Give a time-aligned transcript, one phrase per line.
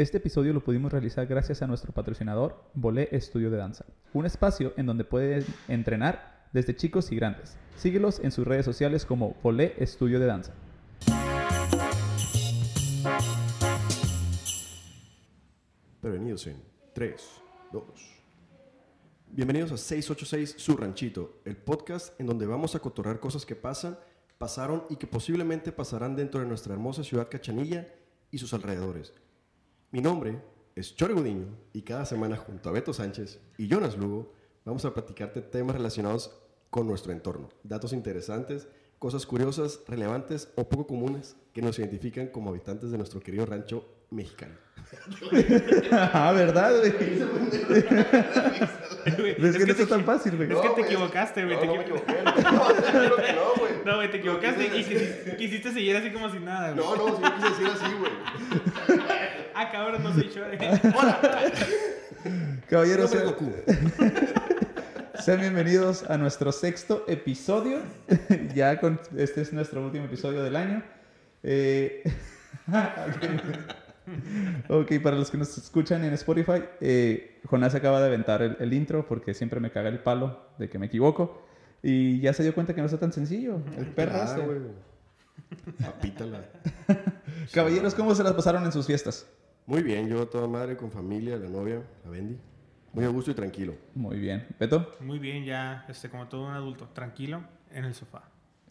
[0.00, 4.72] Este episodio lo pudimos realizar gracias a nuestro patrocinador, Bolé Estudio de Danza, un espacio
[4.78, 7.58] en donde pueden entrenar desde chicos y grandes.
[7.76, 10.54] Síguelos en sus redes sociales como Bolé Estudio de Danza.
[16.00, 16.62] Prevenidos en
[16.94, 17.22] 3,
[17.70, 17.84] 2.
[19.32, 23.98] Bienvenidos a 686 Su Ranchito, el podcast en donde vamos a cotorrar cosas que pasan,
[24.38, 27.86] pasaron y que posiblemente pasarán dentro de nuestra hermosa ciudad Cachanilla
[28.30, 29.12] y sus alrededores.
[29.92, 30.40] Mi nombre
[30.76, 34.32] es Chore Gudiño y cada semana junto a Beto Sánchez y Jonas Lugo
[34.64, 36.40] vamos a platicarte temas relacionados
[36.70, 38.68] con nuestro entorno, datos interesantes,
[39.00, 43.84] cosas curiosas, relevantes o poco comunes que nos identifican como habitantes de nuestro querido rancho
[44.10, 44.54] mexicano.
[45.90, 46.92] ah, ¿verdad, güey?
[49.40, 50.52] ¿Ves que no está tan fácil, güey?
[50.52, 51.56] Es que te equivocaste, güey.
[51.56, 52.22] No, te no me equivoqué.
[52.22, 53.72] No, claro que no, güey.
[53.84, 56.86] No, güey, te equivocaste y quisiste, quisiste seguir así como si nada, güey.
[56.86, 58.12] No, no, sí quise decir así, güey.
[59.62, 60.56] Ah, cabrón, no soy Chore.
[62.70, 63.52] Caballeros, No me sean, Goku.
[65.22, 67.80] sean bienvenidos a nuestro sexto episodio.
[68.54, 70.82] ya con este es nuestro último episodio del año.
[71.42, 72.10] Eh,
[74.70, 78.72] ok, para los que nos escuchan en Spotify, eh, Jonás acaba de aventar el, el
[78.72, 81.46] intro porque siempre me caga el palo de que me equivoco.
[81.82, 83.60] Y ya se dio cuenta que no está tan sencillo.
[83.76, 84.40] El perro Ah, este.
[85.86, 86.46] Apítala.
[87.52, 89.26] Caballeros, ¿cómo se las pasaron en sus fiestas?
[89.70, 92.36] Muy bien, yo toda madre con familia, la novia, la Bendy.
[92.92, 93.74] Muy a gusto y tranquilo.
[93.94, 94.44] Muy bien.
[94.58, 94.94] ¿Beto?
[94.98, 97.40] Muy bien, ya, este, como todo un adulto, tranquilo,
[97.70, 98.24] en el sofá.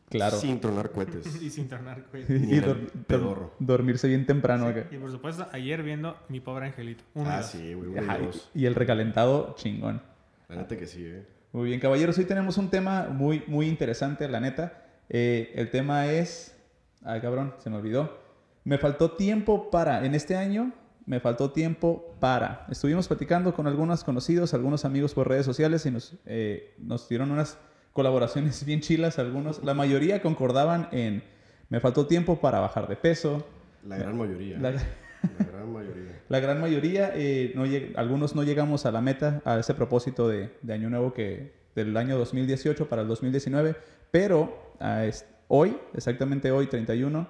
[0.10, 0.36] Claro.
[0.38, 1.26] Sin tronar cohetes.
[1.42, 1.70] Y sin
[2.12, 2.26] güey.
[2.28, 3.54] Ni y dor- pedorro.
[3.60, 4.88] dormirse bien temprano acá.
[4.92, 7.04] Y por supuesto, ayer viendo Mi Pobre Angelito.
[7.14, 7.46] Uno y Ah, dos.
[7.52, 7.92] sí, güey.
[7.94, 10.02] y y, y el recalentado chingón.
[10.50, 11.26] La neta que sí, eh.
[11.54, 12.18] Muy bien, caballeros.
[12.18, 14.84] Hoy tenemos un tema muy, muy interesante, la neta.
[15.08, 16.58] Eh, el tema es.
[17.06, 18.20] Ay, cabrón, se me olvidó.
[18.66, 20.06] Me faltó tiempo para.
[20.06, 20.74] En este año,
[21.10, 22.68] me faltó tiempo para.
[22.70, 27.32] Estuvimos platicando con algunos conocidos, algunos amigos por redes sociales y nos, eh, nos dieron
[27.32, 27.58] unas
[27.94, 29.18] colaboraciones bien chilas.
[29.18, 31.24] Algunos, la mayoría concordaban en.
[31.70, 33.44] Me faltó tiempo para bajar de peso.
[33.88, 34.60] La gran mayoría.
[34.60, 34.82] La- La,
[35.52, 36.22] gran mayoría.
[36.30, 40.28] La gran mayoría, eh, no lleg- algunos no llegamos a la meta, a ese propósito
[40.30, 43.76] de, de año nuevo que del año 2018 para el 2019,
[44.12, 45.06] pero ah,
[45.48, 47.28] hoy, exactamente hoy, 31,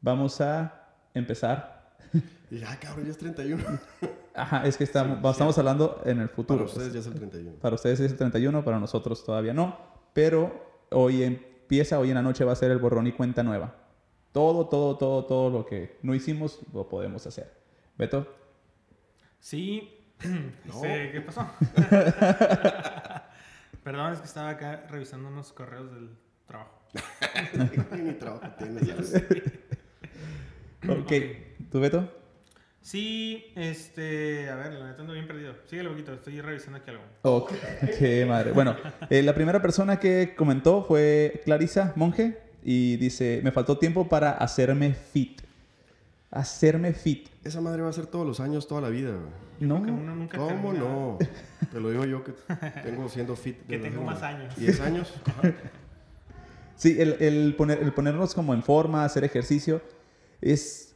[0.00, 1.75] vamos a empezar.
[2.50, 3.64] Y ah, cabrón, ya es 31.
[4.34, 6.60] Ajá, es que estamos, Sí, estamos hablando en el futuro.
[6.60, 7.58] Para ustedes ya es el 31.
[7.58, 9.76] Para ustedes es el 31, para nosotros todavía no,
[10.12, 13.74] pero hoy empieza, hoy en la noche va a ser el borrón y cuenta nueva.
[14.30, 17.52] Todo, todo, todo, todo lo que no hicimos lo podemos hacer.
[17.98, 18.32] Beto.
[19.40, 19.92] Sí.
[20.66, 21.46] Este, ¿Qué pasó?
[23.84, 26.10] Perdón, es que estaba acá revisando unos correos del
[26.46, 26.80] trabajo.
[27.92, 28.94] Ni trabajo tienes, ya.
[30.88, 31.12] Ok,
[31.70, 32.08] ¿tú Beto?
[32.80, 34.48] Sí, este.
[34.48, 35.54] A ver, la neta ando bien perdido.
[35.66, 37.02] Síguele poquito, estoy revisando aquí algo.
[37.22, 37.52] Ok,
[37.98, 38.52] qué madre.
[38.52, 38.76] Bueno,
[39.10, 44.32] eh, la primera persona que comentó fue Clarisa Monge y dice, me faltó tiempo para
[44.32, 45.40] hacerme fit.
[46.30, 47.28] Hacerme fit.
[47.44, 49.14] Esa madre va a ser todos los años, toda la vida.
[49.58, 50.84] No, uno nunca ¿Cómo termina.
[50.84, 51.18] no?
[51.72, 52.32] Te lo digo yo que
[52.82, 53.66] tengo siendo fit.
[53.66, 54.54] Que tengo más años.
[54.56, 55.14] 10 años.
[56.76, 59.80] sí, el, el poner, el ponernos como en forma, hacer ejercicio,
[60.40, 60.95] es,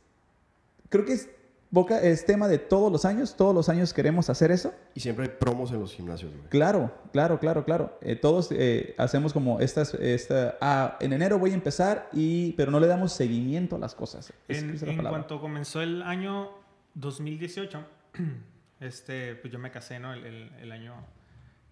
[0.91, 1.31] creo que es,
[1.71, 4.75] boca, es tema de todos los años, todos los años queremos hacer eso.
[4.95, 6.45] Y siempre hay promos en los gimnasios, güey.
[6.51, 7.99] Claro, claro, claro, claro.
[8.03, 12.71] Eh, todos eh, hacemos como estas, esta, ah, en enero voy a empezar, y, pero
[12.71, 14.33] no le damos seguimiento a las cosas.
[14.49, 16.51] Es- En, es la en cuanto comenzó el año
[16.95, 17.85] 2018,
[18.81, 20.13] este, pues yo me casé, ¿no?
[20.13, 20.95] El, el- el año,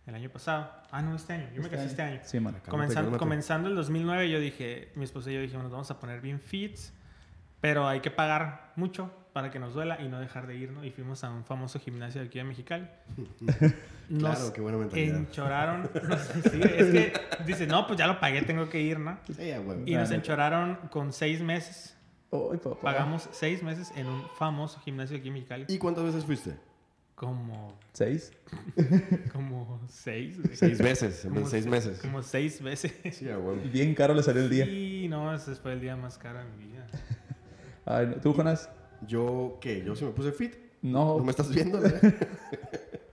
[0.06, 0.70] el año pasado.
[0.90, 1.48] Ah, no, este año.
[1.54, 1.90] Yo me Este casé año.
[1.90, 2.20] este año.
[2.24, 2.56] Sí, man.
[2.68, 6.20] Comenzando, comenzando el 2009, yo dije, mi esposa y yo dijimos, nos vamos a poner
[6.20, 6.92] bien fits,
[7.60, 10.84] pero hay que pagar mucho para que nos duela y no dejar de ir, ¿no?
[10.84, 12.86] Y fuimos a un famoso gimnasio de aquí de Mexicali.
[14.08, 15.16] Nos Claro, qué buena mentalidad.
[15.18, 15.90] enchoraron.
[16.50, 17.12] sí, es que
[17.46, 19.18] dice, no, pues ya lo pagué, tengo que ir, ¿no?
[19.26, 19.80] Sí, ya, güey.
[19.84, 21.94] Y nos enchoraron con seis meses.
[22.32, 22.80] Ay, papá.
[22.80, 25.66] Pagamos seis meses en un famoso gimnasio aquí en Mexicali.
[25.68, 26.56] ¿Y cuántas veces fuiste?
[27.14, 28.32] Como, ¿Seis?
[29.32, 30.56] como seis, güey.
[30.56, 31.98] Seis veces, en seis se- meses.
[32.00, 32.94] Como seis veces.
[33.12, 33.58] Sí, ya, güey.
[33.68, 34.64] Bien caro le salió el día.
[34.64, 36.86] Sí, no, ese fue el día más caro de mi vida.
[37.90, 38.14] Ay, no.
[38.16, 38.68] ¿Tú, Jonas?
[39.06, 39.82] Yo, ¿qué?
[39.84, 40.54] Yo sí me puse fit.
[40.82, 41.24] ¿No No.
[41.24, 41.78] me estás viendo?
[41.80, 41.92] güey?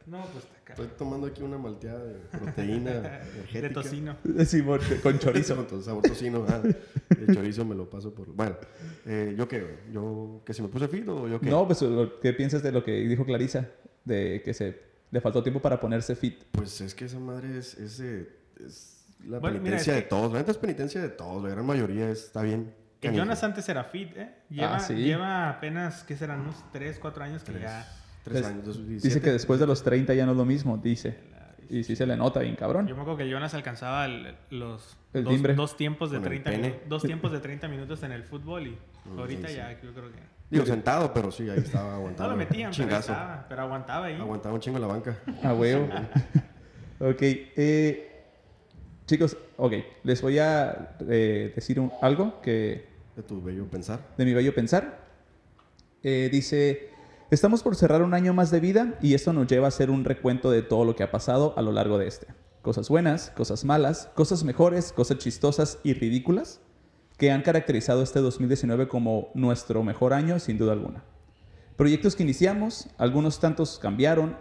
[0.07, 0.83] No, pues está caro.
[0.83, 2.92] Estoy tomando aquí una malteada de proteína
[3.33, 3.62] energética.
[3.62, 4.16] De tocino.
[4.45, 4.63] Sí,
[5.01, 5.56] con chorizo.
[5.68, 6.45] Con sabor tocino.
[6.48, 6.62] Ah,
[7.10, 8.27] el chorizo me lo paso por...
[8.27, 8.56] Bueno,
[9.07, 9.62] eh, ¿yo qué?
[9.62, 9.74] güey?
[9.92, 11.50] ¿Yo que si me puse fit o yo qué?
[11.50, 11.83] No, pues,
[12.21, 13.68] ¿qué piensas de lo que dijo Clarisa?
[14.04, 14.80] De que se
[15.10, 16.44] le faltó tiempo para ponerse fit.
[16.51, 18.30] Pues es que esa madre es, es, eh,
[18.63, 20.31] es la Bueno, mira, penitencia es de que- todos.
[20.33, 21.42] La neta es penitencia de todos.
[21.42, 22.71] La gran mayoría es- está bien
[23.13, 24.30] Jonas antes era fit, ¿eh?
[24.50, 24.94] Lleva, Ah, sí.
[24.96, 26.42] lleva apenas, ¿qué serán?
[26.42, 27.88] Unos 3, 4 años que Tres, ya...
[28.24, 29.07] tres Es- años, 2017.
[29.07, 31.18] Dice que después de los 30 ya no es lo mismo, dice.
[31.69, 32.86] Y sí se le nota bien cabrón.
[32.88, 35.24] Yo me acuerdo que Jonas alcanzaba el- los El
[35.56, 36.62] dos, tiempos de Con el 30 pene.
[36.69, 38.78] minutos, dos tiempos de 30 minutos en el fútbol y
[39.18, 39.57] ahorita sí, sí.
[39.60, 40.19] ya yo creo que
[40.52, 42.31] Digo, sentado, pero sí, ahí estaba no aguantando.
[42.34, 44.16] lo metían, pero, estaba, pero aguantaba ahí.
[44.19, 45.18] Aguantaba un chingo en la banca.
[45.44, 45.90] A huevo.
[47.00, 47.22] ok.
[47.22, 48.12] eh,
[49.07, 49.74] chicos, ok.
[50.04, 54.14] Les voy a eh, decir un- algo que De tu bello pensar.
[54.18, 55.06] de mi bello pensar.
[56.04, 56.90] Eh, dice,
[57.32, 60.04] estamos por cerrar un año más de vida y esto nos lleva a hacer un
[60.04, 62.28] recuento de todo lo que ha pasado a lo largo de este.
[62.62, 66.60] Cosas buenas, cosas malas, cosas mejores, cosas chistosas y ridículas
[67.18, 71.06] que han caracterizado este 2019 como nuestro mejor año sin duda alguna.
[71.78, 74.38] Proyectos que iniciamos, algunos tantos cambiaron,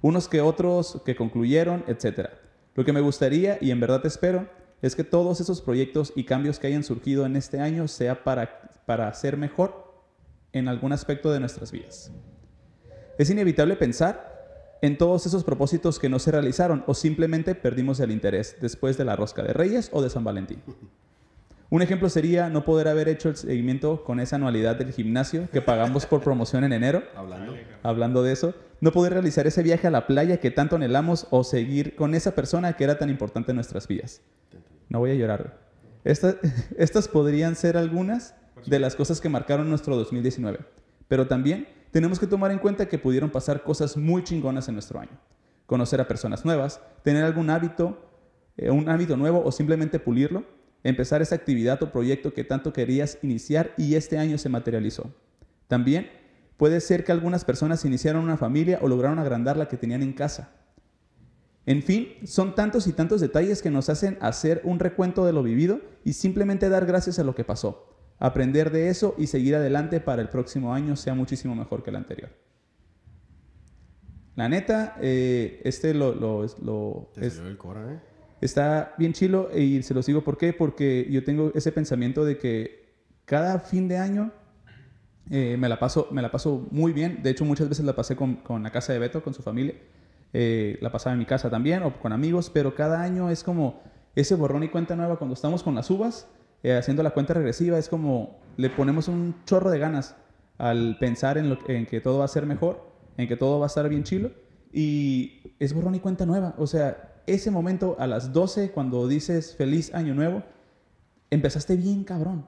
[0.00, 2.30] unos que otros que concluyeron, etc.
[2.74, 4.48] Lo que me gustaría y en verdad espero
[4.82, 8.60] es que todos esos proyectos y cambios que hayan surgido en este año sea para,
[8.84, 9.94] para hacer mejor
[10.52, 12.10] en algún aspecto de nuestras vidas.
[13.18, 14.32] Es inevitable pensar
[14.82, 19.04] en todos esos propósitos que no se realizaron o simplemente perdimos el interés después de
[19.04, 20.60] la rosca de Reyes o de San Valentín.
[21.70, 25.62] Un ejemplo sería no poder haber hecho el seguimiento con esa anualidad del gimnasio que
[25.62, 27.54] pagamos por promoción en enero Hablando.
[27.82, 31.44] hablando de eso, no poder realizar ese viaje a la playa que tanto anhelamos o
[31.44, 34.20] seguir con esa persona que era tan importante en nuestras vidas.
[34.92, 35.58] No voy a llorar.
[36.04, 38.34] estas podrían ser algunas
[38.66, 40.58] de las cosas que marcaron nuestro 2019,
[41.08, 45.00] pero también tenemos que tomar en cuenta que pudieron pasar cosas muy chingonas en nuestro
[45.00, 45.18] año.
[45.64, 48.06] Conocer a personas nuevas, tener algún hábito,
[48.58, 50.44] eh, un hábito nuevo o simplemente pulirlo,
[50.84, 55.10] empezar esa actividad o proyecto que tanto querías iniciar y este año se materializó.
[55.68, 56.10] También
[56.58, 60.12] puede ser que algunas personas iniciaron una familia o lograron agrandar la que tenían en
[60.12, 60.50] casa.
[61.66, 65.42] En fin, son tantos y tantos detalles que nos hacen hacer un recuento de lo
[65.42, 67.86] vivido y simplemente dar gracias a lo que pasó,
[68.18, 71.96] aprender de eso y seguir adelante para el próximo año sea muchísimo mejor que el
[71.96, 72.30] anterior.
[74.34, 78.00] La neta, eh, este lo, lo- lo- Te es- salió el cora, ¿eh?
[78.40, 82.38] Está bien chilo y se los digo por qué, porque yo tengo ese pensamiento de
[82.38, 82.92] que
[83.24, 84.32] cada fin de año
[85.30, 87.22] eh, me, la paso, me la paso muy bien.
[87.22, 89.74] De hecho, muchas veces la pasé con, con la casa de Beto, con su familia.
[90.32, 93.82] Eh, la pasaba en mi casa también o con amigos, pero cada año es como
[94.14, 95.18] ese borrón y cuenta nueva.
[95.18, 96.28] Cuando estamos con las uvas,
[96.62, 100.16] eh, haciendo la cuenta regresiva, es como le ponemos un chorro de ganas
[100.58, 102.86] al pensar en, lo, que todo va a ser mejor,
[103.16, 104.30] en que todo va a estar bien chilo.
[104.72, 106.54] Y es borrón y cuenta nueva.
[106.56, 110.42] O sea, ese momento a las 12, cuando dices feliz año nuevo,
[111.30, 112.46] empezaste bien cabrón,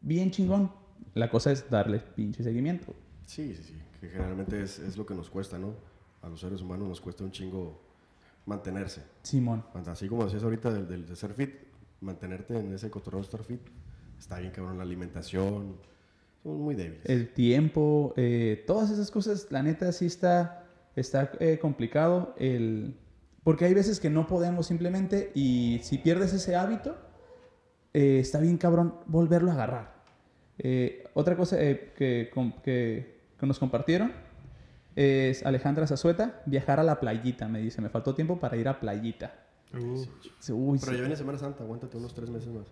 [0.00, 0.72] bien chingón.
[1.14, 2.94] La cosa es darle pinche seguimiento.
[3.26, 3.74] Sí, sí, sí.
[4.00, 5.74] Que generalmente es, es lo que nos cuesta, ¿no?
[6.26, 7.80] A los seres humanos nos cuesta un chingo
[8.46, 9.02] mantenerse.
[9.22, 9.64] Simón.
[9.86, 11.54] Así como decías ahorita del, del- de ser fit,
[12.00, 13.60] mantenerte en ese cotorreo estar fit,
[14.18, 15.76] está bien cabrón la alimentación.
[16.42, 17.04] Somos muy débiles.
[17.06, 20.64] El tiempo, eh, todas esas cosas, la neta sí está,
[20.96, 22.34] está eh, complicado.
[22.38, 22.96] El,
[23.44, 26.96] porque hay veces que no podemos simplemente y si pierdes ese hábito,
[27.94, 29.94] eh, está bien cabrón volverlo a agarrar.
[30.58, 32.30] Eh, otra cosa eh, que,
[32.64, 34.12] que- que nos compartieron
[34.96, 38.80] es Alejandra Zazueta, viajar a la playita, me dice, me faltó tiempo para ir a
[38.80, 39.34] playita.
[39.74, 40.04] Uh,
[40.52, 40.94] Uy, Pero sí.
[40.94, 42.66] ya viene Semana Santa, aguántate unos tres meses más.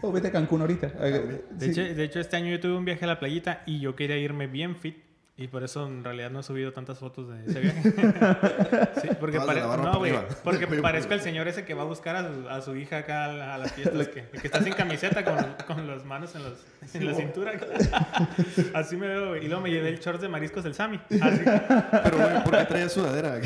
[0.00, 0.92] Oh, vete a Cancún ahorita.
[0.92, 1.42] También.
[1.50, 1.70] de, Sí.
[1.80, 4.16] hecho, de hecho, este año yo tuve un viaje a la playita y yo quería
[4.16, 4.96] irme bien fit.
[5.40, 7.80] Y por eso en realidad no he subido tantas fotos de ese viaje.
[9.00, 10.00] sí, porque, pare- no,
[10.42, 13.26] porque parezco el señor ese que va a buscar a su, a su hija acá
[13.26, 16.42] a, la- a las fiestas, que, que está sin camiseta con, con las manos en,
[16.42, 16.54] los,
[16.92, 17.52] en la cintura.
[18.74, 19.44] Así me veo, güey.
[19.44, 20.98] Y luego me llevé el short de mariscos del Sammy.
[21.20, 21.40] Así.
[21.44, 23.40] Pero, güey, ¿por qué traías sudadera?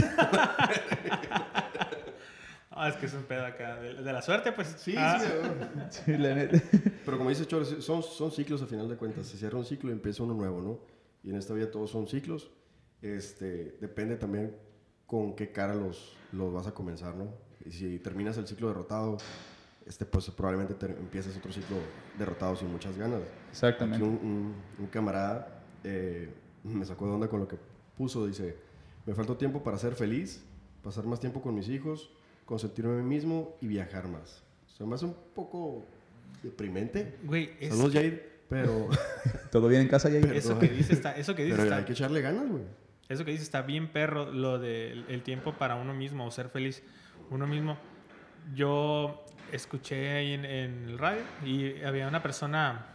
[2.70, 3.76] Ah, es que es un pedo acá.
[3.76, 4.75] De, de la suerte, pues.
[4.78, 5.87] Sí, Ah, sí, güey.
[5.90, 6.58] Sí, la neta.
[7.04, 9.26] Pero como dice Chores, son, son ciclos a final de cuentas.
[9.26, 11.01] Se cierra un ciclo y empieza uno nuevo, ¿no?
[11.24, 12.50] Y en esta vida todos son ciclos.
[13.00, 14.54] Este, depende también
[15.06, 17.28] con qué cara los, los vas a comenzar, ¿no?
[17.64, 19.18] Y si terminas el ciclo derrotado,
[19.86, 21.76] este, pues probablemente te empieces otro ciclo
[22.18, 23.20] derrotado sin muchas ganas.
[23.50, 23.96] Exactamente.
[24.04, 26.28] Aquí un, un- un camarada eh,
[26.64, 27.56] me sacó de onda con lo que
[27.96, 28.26] puso.
[28.26, 28.56] Dice,
[29.06, 30.42] me faltó tiempo para ser feliz,
[30.82, 32.10] pasar más tiempo con mis hijos,
[32.46, 34.42] consentirme a mí mismo y viajar más.
[34.76, 35.84] Se me hace un poco
[36.42, 37.18] deprimente.
[37.24, 38.88] Güey, es- Saludos, Jair, pero,
[39.50, 40.30] ¿Todo bien en casa, Jair?
[40.35, 42.64] eso que dice está, eso que dice pero está, hay que echarle ganas, güey.
[43.09, 46.50] eso que dice está bien perro, lo del el tiempo para uno mismo o ser
[46.50, 46.82] feliz
[47.30, 47.78] uno mismo.
[48.54, 52.87] Yo escuché ahí en, en el radio y había una persona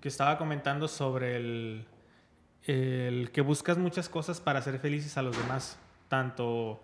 [0.00, 1.84] que estaba comentando sobre el,
[2.62, 5.78] el que buscas muchas cosas para ser felices a los demás,
[6.08, 6.80] tanto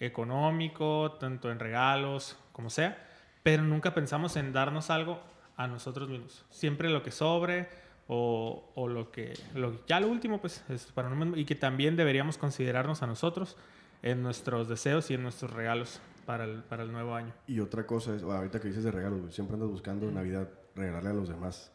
[0.00, 3.08] económico, tanto en regalos, como sea,
[3.42, 5.31] pero nunca pensamos en darnos algo
[5.62, 6.44] a nosotros mismos.
[6.50, 7.68] Siempre lo que sobre
[8.08, 9.34] o, o lo que...
[9.54, 11.40] Lo, ya lo último, pues, es para nosotros mismos.
[11.40, 13.56] Y que también deberíamos considerarnos a nosotros
[14.02, 17.32] en nuestros deseos y en nuestros regalos para el, para el nuevo año.
[17.46, 21.10] Y otra cosa es, ahorita que dices de regalos, siempre andas buscando en Navidad regalarle
[21.10, 21.70] a los demás.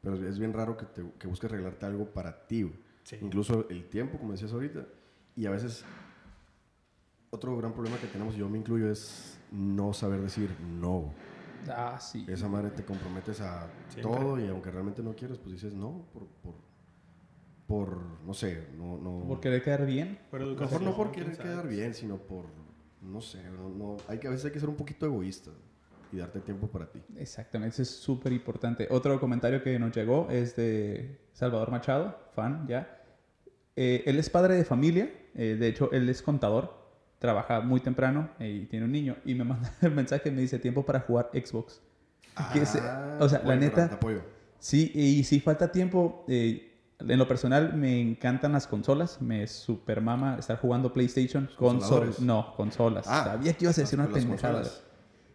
[0.00, 2.72] Pero es bien raro que, te, que busques regalarte algo para ti.
[3.02, 3.18] Sí.
[3.20, 4.86] Incluso el tiempo, como decías ahorita.
[5.36, 5.84] Y a veces,
[7.30, 10.50] otro gran problema que tenemos, yo me incluyo, es no saber decir
[10.80, 11.12] no.
[11.68, 12.24] Ah, sí.
[12.28, 14.02] Esa madre te comprometes a Siempre.
[14.02, 16.54] todo y aunque realmente no quieres, pues dices no por, por,
[17.66, 18.98] por no sé, no...
[18.98, 20.18] no Por querer quedar bien.
[20.30, 22.46] Por mejor educación, no por querer quedar bien, sino por,
[23.02, 25.50] no sé, no, no- hay que, a veces hay que ser un poquito egoísta
[26.12, 27.02] y darte tiempo para ti.
[27.16, 28.86] Exactamente, eso es súper importante.
[28.90, 33.02] Otro comentario que nos llegó es de Salvador Machado, fan ya.
[33.74, 36.85] Eh, él es padre de familia, eh, de hecho, él es contador,
[37.18, 39.16] trabaja muy temprano eh, y tiene un niño.
[39.24, 41.80] Y me manda el mensaje, me dice tiempo para jugar Xbox.
[42.52, 44.20] Que se- Ah, o sea, la neta- apoyo.
[44.58, 50.00] Sí, y si falta tiempo, eh, en lo personal me encantan las consolas, me super
[50.00, 52.20] mama estar jugando PlayStation, consol ¿Consoladores?
[52.20, 53.06] no, consolas.
[53.08, 54.54] Ah, Sabía que ibas a decir una pendejada.
[54.62, 54.82] consolas.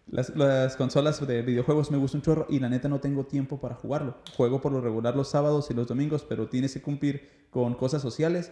[0.08, 3.60] Las, las consolas de videojuegos me gustan un chorro y la neta no tengo tiempo
[3.62, 4.18] para jugarlo.
[4.36, 8.02] Juego por lo regular los sábados y los domingos, pero tienes que cumplir con cosas
[8.02, 8.52] sociales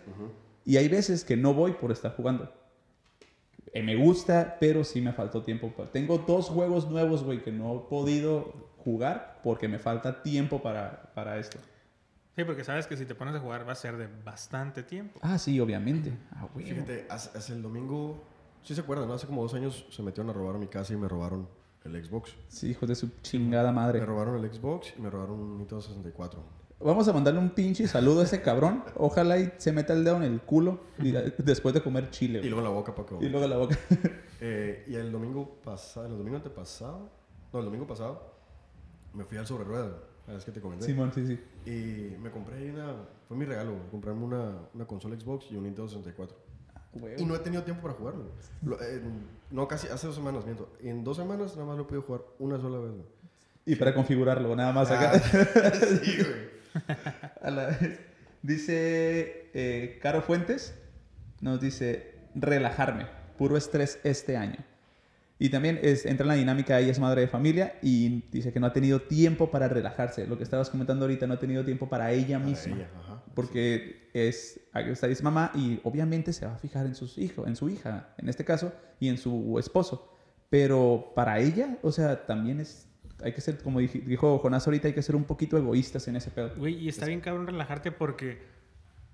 [0.63, 2.53] y hay veces que no voy por estar jugando.
[3.73, 5.71] Eh, me gusta, pero sí me faltó tiempo.
[5.91, 11.11] Tengo dos juegos nuevos, güey, que no he podido jugar porque me falta tiempo para,
[11.13, 11.59] para esto.
[12.35, 15.19] Sí, porque sabes que si te pones a jugar va a ser de bastante tiempo.
[15.21, 16.17] Ah, sí, obviamente.
[16.31, 16.65] Ah, güey.
[16.65, 18.23] Fíjate, hace, hace el domingo,
[18.63, 19.13] sí se acuerdan, ¿no?
[19.13, 21.47] Hace como dos años se metieron a robar mi casa y me robaron
[21.83, 22.33] el Xbox.
[22.47, 23.99] Sí, hijos de su chingada madre.
[23.99, 26.41] Me robaron el Xbox y me robaron un Nintendo 64.
[26.81, 28.83] Vamos a mandarle un pinche saludo a ese cabrón.
[28.95, 32.39] Ojalá y se meta el dedo en el culo y- después de comer chile.
[32.43, 33.77] Y luego la boca que Y luego la boca.
[34.41, 37.09] Eh, y el domingo pasado, el domingo antepasado,
[37.51, 38.35] no, el domingo pasado,
[39.13, 39.91] me fui al sobre ruedas,
[40.25, 40.85] la vez que te comenté.
[40.85, 41.37] Simón, sí, sí.
[41.69, 42.95] Y me compré una,
[43.27, 46.37] fue mi regalo, güey, comprarme una, una consola Xbox y un Nintendo 64.
[46.93, 47.21] Güey.
[47.21, 48.31] Y no he tenido tiempo para jugarlo.
[48.63, 49.01] Lo- eh,
[49.51, 50.71] no, casi hace dos semanas, miento.
[50.79, 52.91] En dos semanas nada más lo he podido jugar una sola vez.
[52.91, 53.05] güey.
[53.65, 55.11] Y para configurarlo, nada más acá.
[55.15, 55.19] Ah,
[56.01, 56.48] sí, güey.
[57.41, 57.99] A la vez.
[58.41, 60.73] Dice eh, Caro Fuentes,
[61.41, 63.05] nos dice relajarme,
[63.37, 64.57] puro estrés este año.
[65.41, 68.59] Y también es, entra en la dinámica, ella es madre de familia y dice que
[68.59, 70.27] no ha tenido tiempo para relajarse.
[70.27, 72.75] Lo que estabas comentando ahorita, no ha tenido tiempo para ella Para misma.
[72.75, 73.23] ella, ajá.
[73.35, 77.47] Porque es, aquí está, es mamá y obviamente se va a fijar en, sus hijos,
[77.47, 80.13] en su hija, en este caso, y en su esposo.
[80.49, 82.88] Pero para ella, o sea, también es,
[83.23, 86.15] hay que ser, como dij- dijo Jonás ahorita, hay que ser un poquito egoístas en
[86.15, 86.51] ese pedo.
[86.55, 88.41] Güey, y está bien cabrón relajarte porque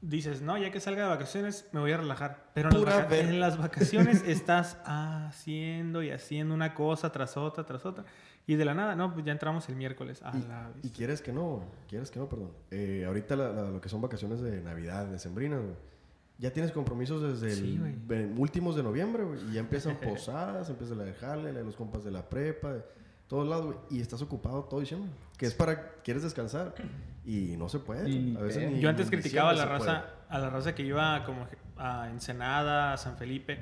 [0.01, 2.51] dices, no, ya que salga de vacaciones me voy a relajar.
[2.53, 7.65] Pero en, las, vaca- en las vacaciones estás haciendo y haciendo una cosa tras otra,
[7.65, 8.05] tras otra.
[8.47, 10.21] Y de la nada, no, pues ya entramos el miércoles.
[10.21, 12.51] A la Y quieres que no, quieres que no, perdón.
[12.69, 15.59] Eh, ahorita la- la- lo que son vacaciones de Navidad, de Sembrina,
[16.37, 17.95] ya tienes compromisos desde el Sí, güey.
[18.05, 21.65] ve- últimos de noviembre, güey, y ya empiezan posadas, empieza la de jale, la de
[21.65, 22.83] los compas de la prepa, de
[23.27, 26.75] todos lados, güey, y estás ocupado todo diciembre, que es para, quieres descansar,
[27.25, 28.09] y no se puede.
[28.09, 31.23] Y a veces ni Yo antes criticaba a la raza, a la raza que iba
[31.25, 33.59] como a Ensenada, a San Felipe,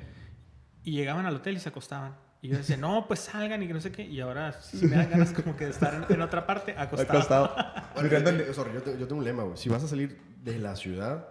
[0.82, 2.14] y llegaban al hotel y se acostaban.
[2.42, 4.02] Y yo decía, no, pues salgan y que no sé qué.
[4.04, 7.44] Y ahora sí me dan ganas como que de estar en, en otra parte acostado.
[7.46, 7.84] Acostado.
[7.94, 8.08] Bueno,
[8.44, 9.56] yo, sorry, yo yo tengo un lema, güey.
[9.56, 11.28] Si vas a salir de la ciudad,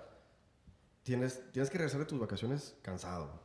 [1.04, 3.42] tienes, tienes que regresar de tus vacaciones cansado.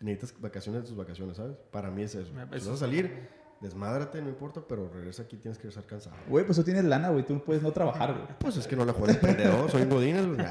[0.00, 1.56] Necesitas vacaciones de tus vacaciones, ¿sabes?
[1.70, 2.32] Para mí es eso.
[2.32, 3.28] Me- Si eso vas a salir,
[3.64, 6.16] desmádrate, no importa, pero regresa aquí, tienes que regresar cansado.
[6.28, 8.26] Güey, pues tú tienes lana, güey, tú puedes no trabajar, güey.
[8.38, 10.14] Pues es que no la juego de emprendedor, soy un güey.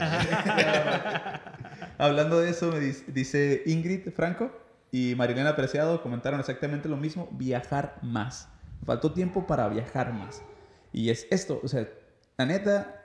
[1.97, 4.51] Hablando de eso, me dice Ingrid Franco
[4.91, 8.49] y Marilena Preciado comentaron exactamente lo mismo, viajar más.
[8.85, 10.41] Faltó tiempo para viajar más.
[10.91, 11.87] Y es esto, o sea,
[12.37, 13.03] la neta,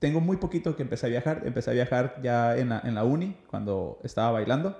[0.00, 1.42] tengo muy poquito que empecé a viajar.
[1.44, 4.78] Empecé a viajar ya en la, en la uni, cuando estaba bailando.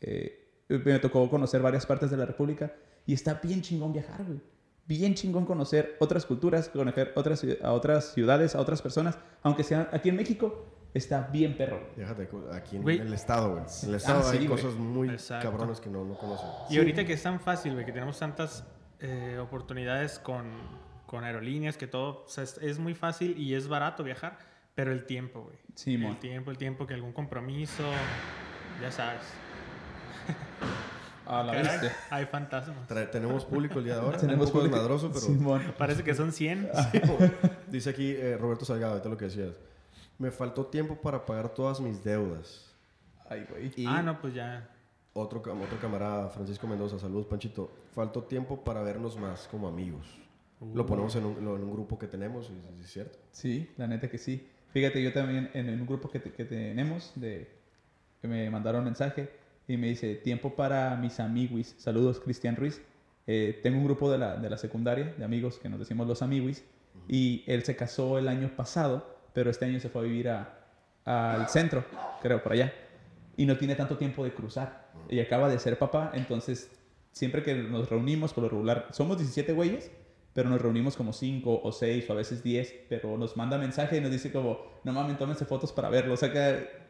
[0.00, 0.38] Eh,
[0.68, 2.72] me tocó conocer varias partes de la República
[3.06, 4.40] y está bien chingón viajar, güey.
[4.86, 9.88] Bien chingón conocer otras culturas, conocer otras, a otras ciudades, a otras personas, aunque sea
[9.92, 11.78] aquí en México, está bien perro.
[11.80, 11.90] güey.
[11.96, 12.98] Déjate, cu- aquí en Güey.
[12.98, 13.64] el estado, güey.
[13.84, 14.60] En el estado Ah, sí, hay güey.
[14.60, 15.50] cosas muy Exacto.
[15.50, 16.48] cabronas que no, no conocen.
[16.68, 18.64] Y ahorita que es tan fácil, güey, que tenemos tantas
[19.00, 20.46] eh, oportunidades con,
[21.06, 24.36] con aerolíneas, que todo, o sea, es, es muy fácil y es barato viajar,
[24.74, 25.56] pero el tiempo, güey.
[25.76, 27.84] Sí, el tiempo, el tiempo, que algún compromiso,
[28.82, 29.22] ya sabes.
[31.26, 31.96] A la Caray, bestia.
[32.10, 32.88] hay fantasmas.
[32.88, 34.18] Tra- tenemos público el día de ahora.
[34.20, 34.76] Tenemos un poco público.
[34.76, 35.74] desmadroso, pero Simón.
[35.78, 36.68] Parece que son 100.
[37.68, 39.54] Dice aquí eh, Roberto Salgado, ahorita lo que decías.
[40.18, 42.66] Me faltó tiempo para pagar todas mis deudas.
[43.28, 43.72] Ay, güey.
[43.86, 44.68] Ah, no, pues ya.
[45.14, 47.70] otro, cam- otro camarada, Francisco Mendoza, saludos Panchito.
[47.94, 50.06] Faltó tiempo para vernos más como amigos.
[50.74, 52.50] Lo ponemos en un, lo- en un grupo que tenemos
[52.80, 53.18] es cierto.
[53.32, 54.48] Sí, la neta que sí.
[54.72, 57.50] Fíjate, yo también en, en un grupo que, te- que tenemos, de,
[58.20, 59.28] que me mandaron mensaje
[59.68, 61.74] y me dice, tiempo para mis amiguis.
[61.78, 62.80] Saludos, Cristian Ruiz.
[63.26, 66.22] Eh, tengo un grupo de la, de la secundaria, de amigos, que nos decimos los
[66.22, 66.64] amiguis,
[67.08, 70.58] y él se casó el año pasado, pero este año se fue a vivir a-
[71.04, 71.84] al centro,
[72.20, 72.72] creo, por allá,
[73.36, 74.90] y no tiene tanto tiempo de cruzar.
[75.08, 76.70] Y acaba de ser papá, entonces
[77.12, 79.90] siempre que nos reunimos, por lo regular, somos 17 güeyes,
[80.34, 83.98] pero nos reunimos como 5 o 6 o a veces 10, pero nos manda mensaje
[83.98, 86.81] y nos dice como, no mames, tómense fotos para verlo, o sea que...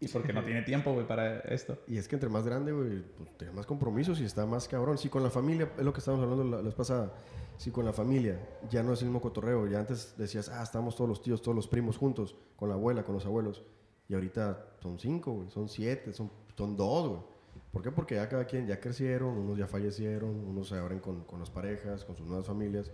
[0.00, 1.78] Y porque no tiene tiempo, güey, para esto.
[1.86, 4.96] Y es que entre más grande, güey, pues, tiene más compromisos y está más cabrón.
[4.96, 7.12] Si con la familia, es lo que estábamos hablando la, vez pasada,
[7.58, 8.40] si con la familia
[8.70, 11.54] ya no es el mismo cotorreo, ya antes decías, ah, estamos todos los tíos, todos
[11.54, 13.62] los primos juntos, con la abuela, con los abuelos,
[14.08, 17.20] y ahorita son cinco, güey, son siete, son, son dos, güey.
[17.70, 17.90] ¿Por qué?
[17.90, 21.50] Porque ya cada quien ya crecieron, unos ya fallecieron, unos se abren con, con las
[21.50, 22.90] parejas, con sus nuevas familias,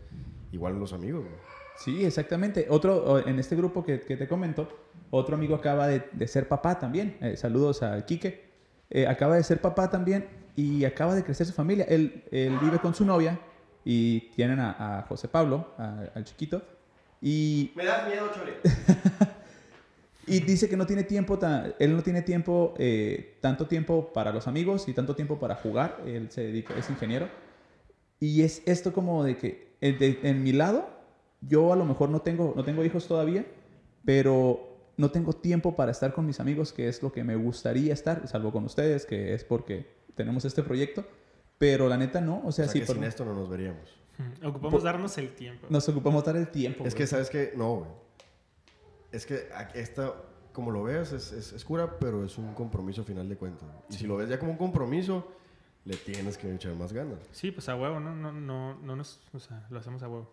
[0.51, 1.66] igual los amigos, güey.
[1.77, 2.67] Sí, exactamente.
[2.71, 4.69] Otro, en este grupo que, que te comento,
[5.11, 7.17] otro amigo acaba de, de ser papá también.
[7.21, 8.47] Eh, saludos a Quique.
[8.91, 11.85] Eh, acaba de ser papá también y acaba de crecer su familia.
[11.89, 13.39] Él, él vive con su novia
[13.85, 16.63] y tienen a, a José Pablo, a- al chiquito.
[17.21, 18.53] Y Me das miedo, Chole.
[20.29, 21.39] Y dice que no tiene tiempo,
[21.79, 26.01] él no tiene tiempo, eh, tanto tiempo para los amigos y tanto tiempo para jugar.
[26.05, 27.29] Él se dedica, es ingeniero.
[28.19, 30.89] Y es esto como de que en, de- en mi lado,
[31.41, 33.47] yo a lo mejor no tengo, no tengo hijos todavía,
[34.05, 34.61] pero
[34.97, 38.27] no tengo tiempo para estar con mis amigos, que es lo que me gustaría estar,
[38.29, 41.05] salvo con ustedes, que es porque tenemos este proyecto.
[41.59, 43.49] Pero la neta no, o sea, O sea, sí, que por- sin esto no nos
[43.49, 43.89] veríamos.
[44.19, 44.49] Ujú.
[44.49, 45.67] Ocupamos darnos el tiempo.
[45.71, 46.85] nos ocupamos dar el tiempo.
[46.87, 47.03] Es güey.
[47.03, 47.53] que, ¿sabes qué?
[47.57, 47.91] No, güey.
[49.13, 50.13] Es que a- esta,
[50.53, 53.69] como lo veas, es, es, es cura, pero es un compromiso a final de cuentas.
[53.91, 55.27] Y si lo ves ya como un compromiso,
[55.85, 57.19] le tienes que echar más ganas.
[57.33, 58.15] Sí, pues a huevo, ¿no?
[58.15, 60.31] No, no, no nos, o sea, lo hacemos a huevo.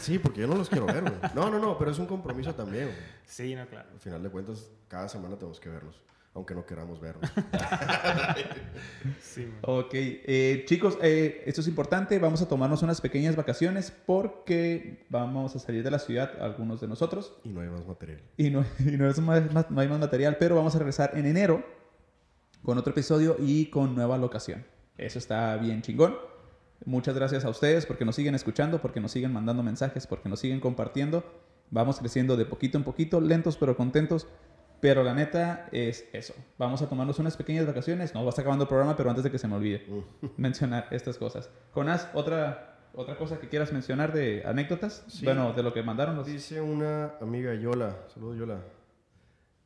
[0.00, 1.14] Sí, porque yo no los quiero ver, güey.
[1.34, 2.96] No, no, no, pero es un compromiso también, güey.
[3.26, 3.88] Sí, no, claro.
[3.92, 6.00] Al final de cuentas, cada semana tenemos que vernos,
[6.34, 7.30] aunque no queramos vernos.
[9.20, 9.58] Sí, man.
[9.62, 12.18] Ok, eh, chicos, eh, esto es importante.
[12.18, 16.88] Vamos a tomarnos unas pequeñas vacaciones porque vamos a salir de la ciudad, algunos de
[16.88, 18.20] nosotros, Y no hay más material.
[18.36, 21.12] y no, y no, es más- más- no hay más material, pero vamos a regresar
[21.14, 21.64] en enero
[22.62, 24.64] con otro episodio y con nueva locación.
[24.96, 26.16] Eso está bien chingón.
[26.86, 30.40] Muchas gracias a ustedes porque nos siguen escuchando, porque nos siguen mandando mensajes, porque nos
[30.40, 31.24] siguen compartiendo.
[31.70, 34.26] Vamos creciendo de poquito en poquito, lentos pero contentos.
[34.80, 36.34] Pero la neta es eso.
[36.58, 38.12] Vamos a tomarnos unas pequeñas vacaciones.
[38.12, 39.86] No va a estar acabando el programa, pero antes de que se me olvide
[40.36, 41.48] mencionar estas cosas.
[41.72, 45.04] Jonás, otra, otra cosa que quieras mencionar de anécdotas.
[45.08, 45.24] Sí.
[45.24, 46.26] Bueno, de lo que mandaron los.
[46.26, 48.58] Dice una amiga Yola, saludos Yola.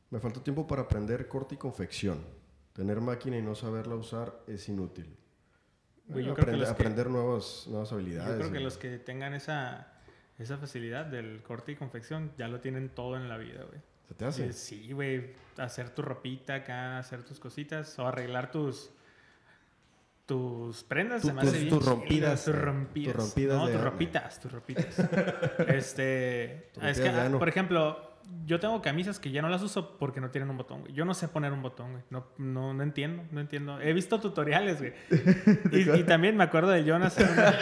[0.09, 2.19] Me faltó tiempo para aprender corte y confección.
[2.71, 5.17] Tener máquina y no saberla usar es inútil.
[6.09, 8.31] Güey, yo Aprende- creo que aprender nuevas, nuevas habilidades.
[8.33, 9.87] Yo creo que los que tengan esa,
[10.37, 13.79] esa facilidad del corte y confección ya lo tienen todo en la vida, güey.
[14.07, 14.45] ¿Se te hace?
[14.47, 15.33] Eh, Sí, güey.
[15.57, 18.91] Hacer tu ropita acá, hacer tus cositas o arreglar tus
[20.25, 21.23] tus prendas.
[21.23, 23.57] Se me hace tus- bien tus chido, rompidas, Tus rompidas.
[23.57, 24.99] No, tus ropitas, tus ropitas.
[25.67, 26.69] este.
[26.81, 28.08] Es que, por ejemplo,
[28.45, 30.93] yo tengo camisas que ya no las uso porque no tienen un botón, güey.
[30.93, 32.03] Yo no sé poner un botón, güey.
[32.09, 33.79] No, no, no entiendo, no entiendo.
[33.81, 34.93] He visto tutoriales, güey.
[35.71, 37.17] Y, y también me acuerdo de Jonas.
[37.19, 37.53] una-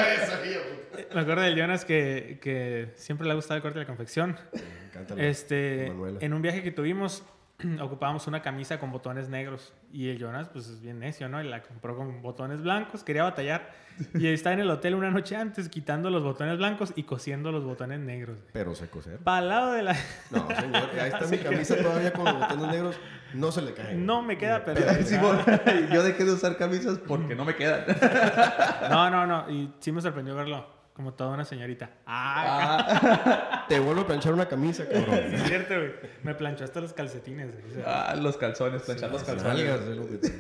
[1.14, 4.36] me acuerdo de Jonas que, que siempre le ha gustado el corte de la confección.
[4.54, 6.20] Me encanta Este, Manuela.
[6.22, 7.24] en un viaje que tuvimos,
[7.82, 9.74] ocupábamos una camisa con botones negros.
[9.92, 11.42] Y el Jonas, pues es bien necio, ¿no?
[11.42, 13.72] Y la compró con botones blancos, quería batallar.
[14.14, 17.64] Y estaba en el hotel una noche antes, quitando los botones blancos y cosiendo los
[17.64, 18.40] botones negros.
[18.54, 19.18] Pero sé coser.
[19.20, 19.96] Para al lado de la.
[20.30, 22.96] No, señor, ahí está mi camisa todavía con los botones negros.
[23.34, 23.96] No se le cae.
[23.96, 24.82] No me queda, pero.
[25.92, 27.86] Yo dejé de usar camisas porque no me quedan.
[28.90, 29.50] No, no, no.
[29.50, 30.77] Y sí me sorprendió verlo.
[30.98, 31.92] Como toda una señorita.
[32.08, 35.20] Ah, Ah, Te vuelvo a planchar una camisa, cabrón.
[35.30, 35.92] sí es cierto, güey.
[36.24, 37.52] Me planchó hasta los calcetines.
[37.54, 37.66] güey.
[37.72, 40.34] O sea, ah, los calzones, planchar los calzones.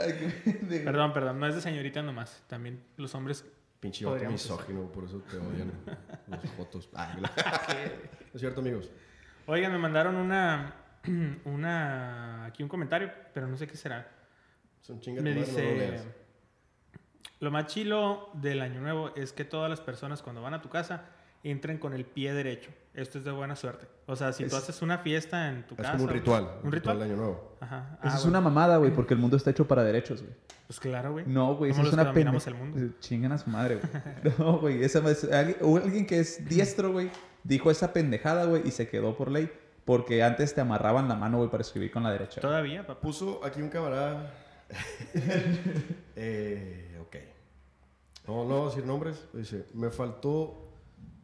[0.00, 0.42] Ay.
[0.84, 1.40] Perdón, perdón.
[1.40, 2.42] No es de señorita nomás.
[2.46, 3.44] También los hombres.
[3.80, 5.70] Pinche vato misógino, por eso te odian
[6.28, 6.88] los fotos.
[6.94, 7.28] Ay, no.
[8.32, 8.90] es cierto, amigos.
[9.46, 10.72] Oigan, me mandaron una.
[11.44, 12.46] Una.
[12.46, 14.08] Aquí un comentario, pero no sé qué será.
[14.80, 15.62] Son chingas Me no lo dice.
[15.76, 16.04] leas.
[17.40, 20.68] Lo más chilo del año nuevo es que todas las personas cuando van a tu
[20.70, 21.04] casa
[21.44, 22.70] entren con el pie derecho.
[22.94, 23.86] Esto es de buena suerte.
[24.06, 25.92] O sea, si tú Es- haces una fiesta en tu Es casa.
[25.92, 26.48] como un ritual.
[26.62, 26.98] ¿Un ritual?
[26.98, 27.56] de año nuevo.
[27.60, 27.98] Ajá.
[28.02, 30.34] Eso Ah, es una mamada, güey, porque el mundo está hecho para derechos, güey.
[30.66, 31.24] Pues claro, güey.
[31.28, 32.12] No, güey, eso es una pena.
[32.32, 32.94] dominamos el mundo.
[33.00, 34.34] Chingan a su madre, güey.
[34.38, 37.10] No, güey, esa es alguien, alguien que es diestro, güey,
[37.44, 39.50] dijo esa pendejada, güey, y se quedó por ley.
[39.84, 42.40] Porque antes te amarraban la mano, güey, para escribir con la derecha.
[42.40, 43.00] Todavía, papá.
[43.00, 44.32] Puso aquí un camarada.
[46.16, 47.16] eh, ok.
[48.26, 49.24] No, no voy a decir nombres.
[49.32, 50.62] Dice, me faltó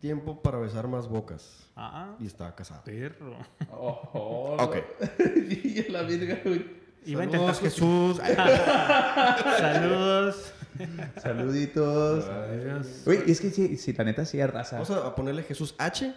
[0.01, 1.67] tiempo para besar más bocas.
[1.77, 2.83] Ah, Y está casado.
[2.85, 3.37] perro.
[3.71, 4.57] Ojo.
[4.59, 4.77] Ok.
[5.51, 6.41] y la virga.
[7.05, 8.17] Iba a Saludos, intentar Jesús.
[9.59, 10.53] Saludos.
[11.21, 12.25] Saluditos.
[12.29, 13.07] Adiós.
[13.27, 14.77] Es que sí, sí, la neta sí es raza.
[14.81, 16.15] Vamos a ponerle Jesús H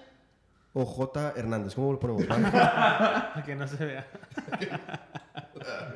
[0.74, 1.74] o J Hernández.
[1.76, 2.26] ¿Cómo lo ponemos?
[2.26, 4.08] Para que no se vea.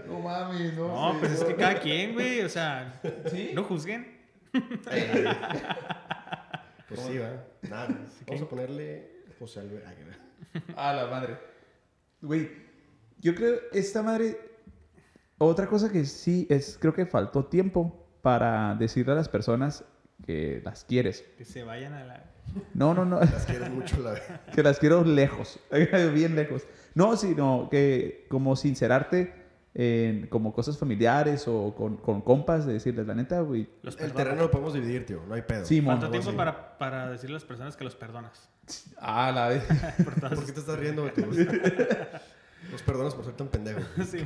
[0.08, 1.14] No mames, no.
[1.14, 2.42] No, pues es que cada quien, güey.
[2.42, 3.52] O sea, ¿Sí?
[3.54, 4.20] no juzguen.
[4.52, 4.70] pues
[7.02, 7.44] sí, va.
[7.70, 7.88] Nada.
[8.28, 9.90] Vamos a ponerle José Alberto.
[10.76, 11.38] A la madre.
[12.22, 12.50] Güey,
[13.20, 14.38] yo creo, esta madre.
[15.38, 19.86] Otra cosa que sí es, creo que faltó tiempo para decirle a las personas
[20.26, 21.24] que las quieres.
[21.38, 22.24] Que se vayan a la.
[22.74, 23.20] No, no, no.
[23.20, 24.16] Las quieres mucho, la
[24.54, 25.60] que las quiero lejos.
[26.14, 26.64] Bien lejos.
[26.96, 29.39] No, sino que como sincerarte
[29.76, 33.62] en como cosas familiares o con, con compas, de decirles la neta, güey.
[33.84, 34.14] El perdonas.
[34.16, 35.22] terreno lo podemos dividir, tío.
[35.28, 35.66] No hay pedo.
[35.66, 35.82] Sí.
[35.82, 38.50] ¿Cuánto tiempo para, para decirle a las personas que los perdonas?
[38.98, 39.64] Ah, la vez.
[40.04, 41.14] Por todas ¿Por qué te estás riendo, güey?
[42.72, 43.80] Los perdonas por ser tan pendejo.
[44.06, 44.20] Sí.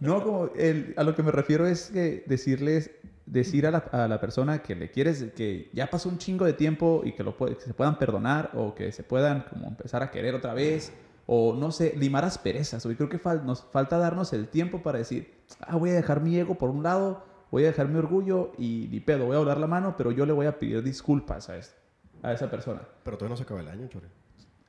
[0.00, 2.90] No, como el- a lo que me refiero es que decirles,
[3.24, 6.52] decir a la, a la persona que le quieres, que ya pasó un chingo de
[6.54, 10.02] tiempo y que, lo puede- que se puedan perdonar o que se puedan como empezar
[10.02, 10.92] a querer otra vez
[11.30, 12.84] o no sé, limar asperezas.
[12.86, 16.22] Hoy creo que fal- nos falta darnos el tiempo para decir, ah, voy a dejar
[16.22, 19.38] mi ego por un lado, voy a dejar mi orgullo y ni pedo, voy a
[19.38, 21.74] doblar la mano, pero yo le voy a pedir disculpas a, es-
[22.22, 22.80] a esa persona.
[23.04, 24.06] Pero todavía no se acaba el año, chore.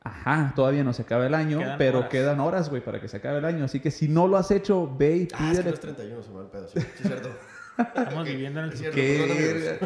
[0.04, 2.10] Ajá, todavía no se acaba el año, Quedan pero horas.
[2.10, 3.64] quedan horas, güey, para que se acabe el año.
[3.66, 5.80] Así que si no lo has hecho, ve y Ah, es que pídele no es
[5.80, 6.68] 31, se va el pedo.
[6.68, 7.30] Sí, sí cierto.
[7.78, 9.80] Estamos viviendo en el.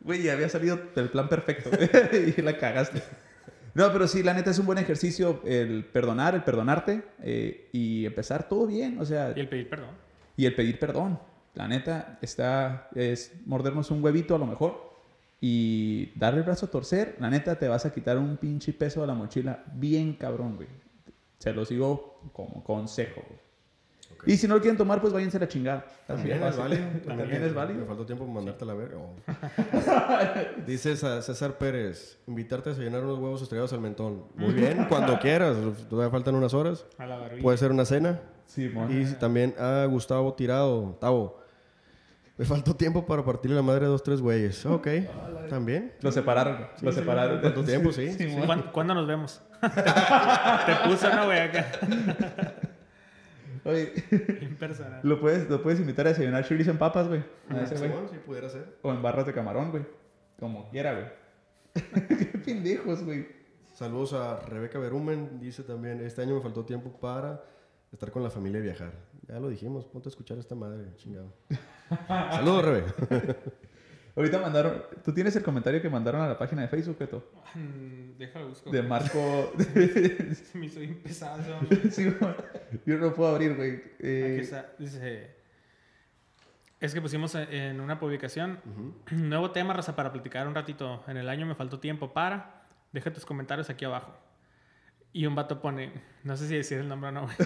[0.00, 1.70] Güey, ya había salido del plan perfecto.
[2.36, 3.02] y la cagaste.
[3.74, 8.06] No, pero sí, la neta es un buen ejercicio el perdonar, el perdonarte eh, y
[8.06, 8.98] empezar todo bien.
[9.00, 9.90] O sea, Y el pedir perdón.
[10.36, 11.18] y el pedir perdón.
[11.54, 14.92] La neta está, es mordernos un huevito a lo mejor
[15.40, 17.16] y darle el brazo a torcer.
[17.20, 20.68] La neta te vas a quitar un pinche peso de la mochila bien cabrón, güey.
[21.38, 23.43] Se los digo como consejo, güey.
[24.26, 25.84] Y si no lo quieren tomar, pues váyanse a la chingada.
[26.06, 26.82] También es válido.
[27.06, 28.96] También es Me faltó tiempo para mandarte a la verga.
[28.98, 29.14] Oh.
[30.66, 34.24] Dice Sa- César Pérez, invitarte a desayunar unos huevos estrellados al mentón.
[34.36, 35.56] Muy bien, cuando quieras.
[35.88, 36.86] Todavía faltan unas horas.
[36.98, 37.42] A la barbilla.
[37.42, 38.20] Puede ser una cena.
[38.46, 38.88] Simón.
[38.90, 40.96] Y también a Gustavo Tirado.
[41.00, 41.42] Tavo.
[42.36, 44.66] Me faltó tiempo para partirle la madre a dos, tres güeyes.
[44.66, 44.88] Ok,
[45.48, 45.92] también.
[46.00, 47.38] Lo separaron, lo separaron.
[47.40, 47.92] ¿Cuánto tiempo?
[47.92, 48.12] Sí.
[48.12, 48.46] Simón.
[48.46, 49.40] ¿Cuándo, cuándo nos vemos?
[49.60, 51.66] Te puso una güey acá.
[53.64, 53.92] Oye,
[54.42, 55.00] Impersonal.
[55.02, 57.24] lo puedes, lo puedes invitar a desayunar chorizo en papas, güey.
[57.48, 57.90] A ese güey.
[58.10, 58.76] Sí, pudiera ser.
[58.82, 59.84] O en barras de camarón, güey.
[60.38, 61.06] Como quiera, güey.
[62.08, 63.26] Qué pendejos, güey.
[63.74, 65.40] Saludos a Rebeca Berumen.
[65.40, 67.42] Dice también, este año me faltó tiempo para
[67.90, 68.92] estar con la familia y viajar.
[69.28, 71.32] Ya lo dijimos, ponte a escuchar a esta madre, chingado.
[72.08, 72.84] Saludos, Rebe.
[74.16, 74.82] Ahorita mandaron.
[75.04, 77.32] ¿Tú tienes el comentario que mandaron a la página de Facebook, Beto?
[77.54, 78.70] Mm, Déjalo busco.
[78.70, 79.52] De Marco.
[79.58, 81.42] Se me hizo bien pesado.
[81.90, 82.14] Sí.
[82.86, 83.74] Yo no puedo abrir, güey.
[83.74, 84.70] Aquí Eh, está.
[84.78, 85.34] Dice.
[86.80, 88.60] Es que pusimos en- una publicación.
[89.10, 91.02] Nuevo tema, raza, para platicar un ratito.
[91.08, 92.62] En el año me faltó tiempo para.
[92.92, 94.16] Deja tus comentarios aquí abajo.
[95.16, 95.92] Y un vato pone,
[96.24, 97.36] no sé si decir el nombre o no, güey,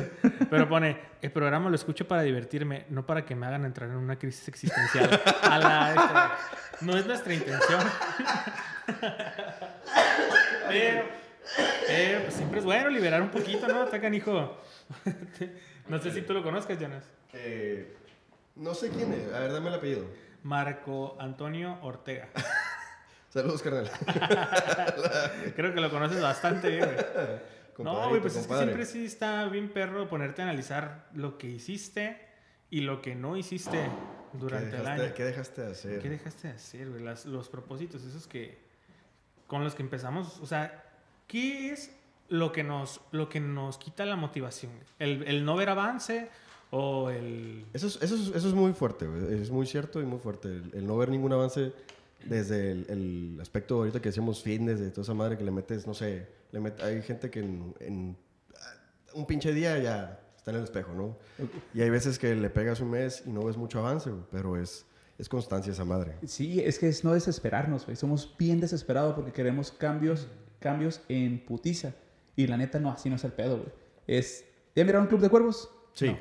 [0.48, 3.96] pero pone, el programa lo escucho para divertirme, no para que me hagan entrar en
[3.96, 5.20] una crisis existencial.
[5.42, 7.80] A la, este, no es nuestra intención.
[10.66, 11.04] pero,
[11.86, 13.82] pero, pues siempre es bueno liberar un poquito, ¿no?
[13.82, 14.58] Atacan, hijo.
[15.88, 17.04] no sé si tú lo conozcas, Jonas.
[17.34, 17.94] Eh,
[18.56, 19.30] no sé quién es.
[19.34, 20.06] A ver, dame el apellido.
[20.42, 22.30] Marco Antonio Ortega.
[23.28, 23.90] Saludos, carnal.
[25.54, 27.57] Creo que lo conoces bastante bien, güey.
[27.84, 31.48] No, güey, pues es que siempre sí está bien perro ponerte a analizar lo que
[31.48, 32.20] hiciste
[32.70, 33.88] y lo que no hiciste
[34.32, 35.14] durante ¿Qué el año.
[35.14, 36.00] ¿Qué dejaste de hacer?
[36.00, 37.02] ¿Qué dejaste de hacer, güey?
[37.02, 38.58] Las- los propósitos, esos que
[39.46, 40.84] con los que empezamos, o sea,
[41.26, 41.90] ¿qué es
[42.28, 44.72] lo que nos, lo que nos quita la motivación?
[44.98, 46.28] ¿El, el no ver avance
[46.70, 47.64] o el...
[47.72, 49.40] Eso es, eso, es, eso es muy fuerte, güey.
[49.40, 50.48] es muy cierto y muy fuerte.
[50.48, 51.72] El, el no ver ningún avance
[52.26, 55.86] desde el, el aspecto ahorita que decíamos fitness, de toda esa madre que le metes,
[55.86, 58.16] no sé, le met- hay gente que en, en,
[59.14, 61.16] un pinche día ya está en el espejo, ¿no?
[61.74, 64.86] Y hay veces que le pegas un mes y no ves mucho avance, pero es,
[65.18, 66.14] es constancia esa madre.
[66.26, 67.96] Sí, es que es no desesperarnos, güey.
[67.96, 70.28] Somos bien desesperados porque queremos cambios,
[70.60, 71.92] cambios en putiza.
[72.36, 73.68] Y la neta, no, así no es el pedo, güey.
[74.06, 74.44] Es.
[74.76, 75.70] ¿Ya miraron Club de Cuervos?
[75.92, 76.06] Sí.
[76.08, 76.18] No.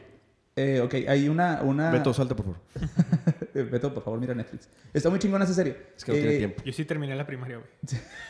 [0.56, 1.62] Eh, ok, hay una.
[1.62, 1.92] una...
[1.92, 2.60] Beto, salta, por favor.
[3.58, 4.70] Eh, Beto, por favor, mira Netflix.
[4.94, 5.76] Está muy chingona esa serie.
[5.98, 6.64] Es que no tiene Eh, tiempo.
[6.64, 7.70] Yo sí terminé la primaria, güey.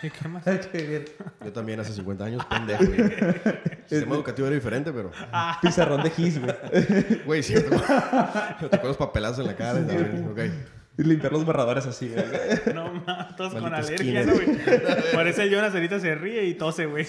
[0.03, 0.43] ¿Y qué más?
[0.71, 1.05] Qué bien.
[1.43, 2.85] Yo también hace 50 años, pendejo.
[2.85, 3.01] güey.
[3.01, 5.11] El sistema educativo era diferente, pero...
[5.61, 6.55] Pizarrón de Gis, güey.
[7.25, 7.75] Güey, cierto.
[8.61, 9.79] Me tocó los papelazos en la cara.
[9.81, 10.39] y también, ok.
[10.97, 12.25] Limpiar los borradores así, güey.
[12.73, 14.47] No mames, todos con alergia, ¿no, güey?
[15.13, 17.05] Por eso el Jonas ahorita se ríe y tose, güey.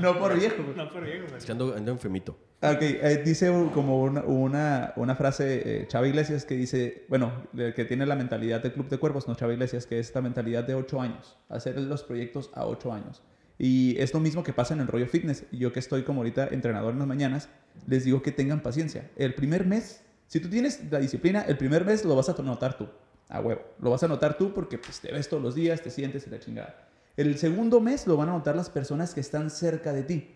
[0.00, 0.76] No por viejo, güey.
[0.76, 1.38] No, por viejo, güey.
[1.38, 2.38] Es que ando, ando enfermito.
[2.62, 7.74] Ok, eh, dice como una, una, una frase eh, Chava Iglesias que dice, bueno, el
[7.74, 10.64] que tiene la mentalidad del Club de Cuervos, no Chava Iglesias, que es esta mentalidad
[10.64, 13.22] de 8 años, hacer los proyectos a 8 años.
[13.58, 15.44] Y es lo mismo que pasa en el rollo fitness.
[15.50, 17.48] Yo que estoy como ahorita entrenador en las mañanas,
[17.86, 19.10] les digo que tengan paciencia.
[19.16, 22.76] El primer mes, si tú tienes la disciplina, el primer mes lo vas a notar
[22.76, 22.88] tú,
[23.28, 23.62] a huevo.
[23.80, 26.30] Lo vas a notar tú porque pues, te ves todos los días, te sientes y
[26.30, 26.88] la chingada.
[27.16, 30.32] El segundo mes lo van a notar las personas que están cerca de ti.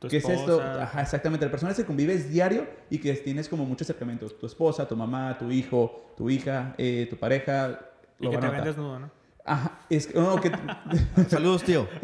[0.00, 0.60] Tu ¿Qué es esto?
[0.60, 0.82] esposa.
[0.84, 1.44] Ajá, exactamente.
[1.44, 4.26] La persona que convives diario y que tienes como mucho acercamiento.
[4.28, 7.80] Tu esposa, tu mamá, tu hijo, tu hija, eh, tu pareja.
[8.20, 9.10] Y Lo que van te a ven desnudo, ¿no?
[9.44, 9.78] Ajá.
[9.90, 10.52] Es no, que-
[11.28, 11.88] Saludos, tío.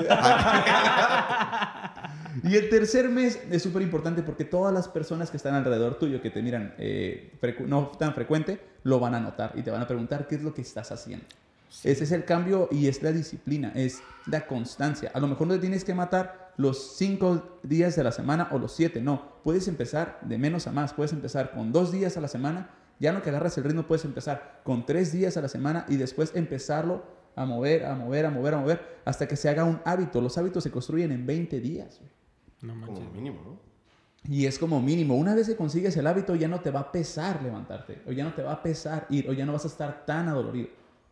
[2.42, 6.20] y el tercer mes es súper importante porque todas las personas que están alrededor tuyo,
[6.20, 7.33] que te miran eh,
[7.66, 10.55] no tan frecuente, lo van a notar y te van a preguntar qué es lo
[10.55, 11.27] que estás haciendo.
[11.83, 15.11] Ese es el cambio y es la disciplina, es la constancia.
[15.12, 18.59] A lo mejor no te tienes que matar los cinco días de la semana o
[18.59, 19.35] los siete, no.
[19.42, 20.94] Puedes empezar de menos a más.
[20.94, 22.70] Puedes empezar con dos días a la semana.
[23.01, 25.97] Ya no que agarras el ritmo, puedes empezar con tres días a la semana y
[25.97, 27.03] después empezarlo
[27.35, 30.20] a mover, a mover, a mover, a mover, hasta que se haga un hábito.
[30.20, 31.99] Los hábitos se construyen en 20 días.
[31.99, 32.23] güey.
[32.64, 32.98] No manches.
[32.98, 33.64] Como mínimo, ¿no?
[34.33, 36.92] Y es como mínimo, una vez que consigues el hábito ya no te va a
[36.92, 39.68] pesar levantarte, o ya no te va a pesar ir, o ya no vas a
[39.68, 40.68] estar tan adolorido.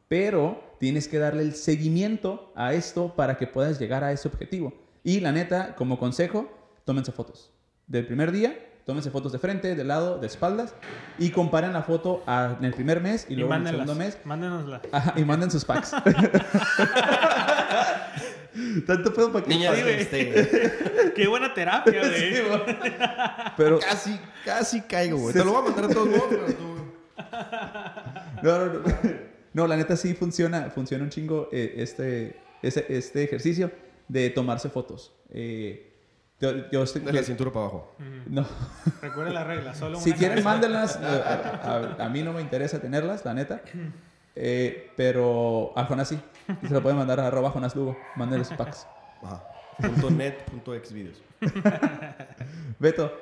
[0.09, 4.73] Pero tienes que darle el seguimiento a esto para que puedas llegar a ese objetivo.
[5.05, 6.51] Y la neta, como consejo,
[6.85, 7.51] tómense fotos.
[7.87, 10.75] Del primer día, tómense fotos de frente, de lado, de espaldas,
[11.19, 13.95] y comparen la foto a- en el primer mes y Y luego en el segundo
[13.95, 14.19] mes.
[14.25, 14.81] Mándenosla.
[14.91, 15.93] Ajá, y manden sus packs.
[18.81, 19.51] Tanto pedo para que...
[19.51, 20.01] Niñas, Sí, güey.
[20.01, 22.35] este, Qué buena terapia, güey.
[22.37, 22.43] Sí.
[23.57, 23.79] Pero...
[23.81, 25.33] casi, casi caigo, güey.
[25.35, 26.77] Te lo voy a mandar a todos modos, pero tú...
[28.43, 28.83] No, no, no.
[29.55, 33.71] No, la neta sí funciona, funciona un chingo eh, este, este, este ejercicio
[34.09, 35.13] de tomarse fotos.
[35.31, 35.93] Eh,
[36.41, 37.95] yo, yo estoy- De la cintura para abajo.
[38.27, 38.47] no.
[39.01, 40.97] Recuerden la regla, solo Si quieren, mándenlas.
[41.03, 43.61] eh, A, a- a mí no me interesa tenerlas, la neta.
[44.35, 46.21] Eh, pero a Jonas sí.
[46.63, 47.97] Y se lo pueden mandar a arroba Jonas Lugo.
[48.17, 48.87] Mándenle sus packs.
[49.23, 49.45] Ajá.
[49.81, 51.23] Punto net, punto xvideos.
[52.79, 53.13] Beto,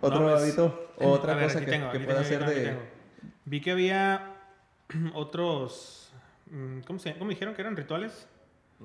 [0.00, 2.64] otro No, pues, hábito, otra ver, cosa que, tengo, que pueda tengo, hacer de...
[2.70, 2.80] tengo.
[3.44, 4.34] Vi que había
[5.14, 6.12] otros.
[6.50, 8.26] mm, ¿Cómo se ¿Cómo dijeron que eran rituales?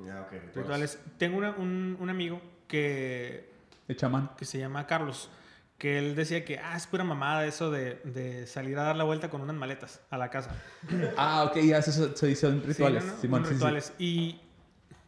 [0.06, 0.56] Ya, ok.
[0.56, 1.00] Rituales.
[1.18, 3.50] Tengo una- un, un amigo que,
[3.88, 4.32] de chamán.
[4.38, 5.30] que se llama Carlos.
[5.82, 9.04] Que él decía que ah, es pura mamada eso de, de salir a dar la
[9.04, 10.52] vuelta con unas maletas a la casa.
[11.18, 13.04] Ah, ok, ya, eso son, son- son rituales.
[13.04, 13.18] Sí, ¿no?
[13.22, 13.58] Simón, Unos sí, sí.
[13.60, 13.94] rituales.
[13.98, 14.42] Y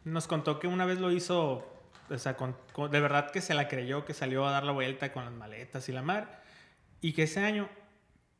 [0.02, 1.64] nos contó que una vez lo hizo,
[2.10, 4.72] o sea, con- con- de verdad que se la creyó, que salió a dar la
[4.72, 6.42] vuelta con las maletas y la mar.
[7.00, 7.68] Y que ese año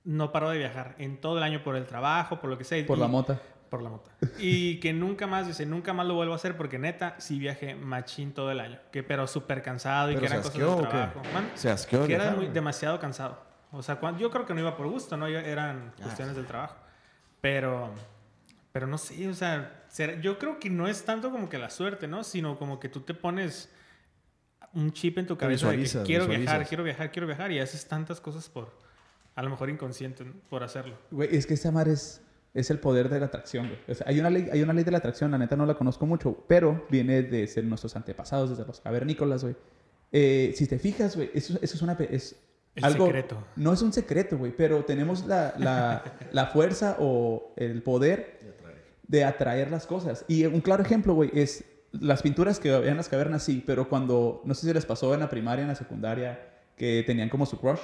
[0.02, 2.84] no paró de viajar, en todo el año por el trabajo, por lo que sea.
[2.84, 3.40] Por y- la mota.
[3.74, 4.08] Por la mota.
[4.38, 7.74] Y que nunca más, dice, nunca más lo vuelvo a hacer porque neta, sí viajé
[7.74, 8.78] machín todo el año.
[8.92, 11.22] Que, pero súper cansado y ¿Pero que eran cosas asqueó del trabajo.
[11.34, 13.42] Man, Se asqueó que era muy- demasiado cansado.
[13.72, 15.28] O sea, cuan- yo creo que no iba por gusto, ¿no?
[15.28, 16.76] Yo- Eran Ah, cuestiones del trabajo.
[17.40, 17.90] Pero,
[18.70, 19.84] pero no sé, o sea,
[20.22, 22.22] yo creo que no es tanto como que la suerte, ¿no?
[22.22, 23.70] Sino como que tú te pones
[24.72, 27.58] un chip en tu cabeza de que visualizas, quiero viajar, quiero viajar, quiero viajar y
[27.60, 28.76] haces tantas cosas por,
[29.34, 30.32] a lo mejor inconsciente, ¿no?
[30.48, 30.96] por hacerlo.
[31.10, 32.22] Güey, es que esa madre es,
[32.54, 33.78] es el poder de la atracción, güey.
[33.88, 35.74] O sea, hay, una ley, hay una ley de la atracción, la neta no la
[35.74, 39.56] conozco mucho, pero viene de ser nuestros antepasados, desde los cavernícolas, güey.
[40.12, 41.94] Eh, si te fijas, güey, eso, eso es una...
[42.08, 42.36] Es
[42.76, 43.44] El algo, secreto.
[43.56, 48.38] No es un secreto, güey, pero tenemos la, la, la fuerza o el poder
[49.06, 50.24] de atraer las cosas.
[50.28, 53.88] Y un claro ejemplo, güey, es las pinturas que había en las cavernas, sí, pero
[53.88, 57.46] cuando, no sé si les pasó en la primaria, en la secundaria, que tenían como
[57.46, 57.80] su crush,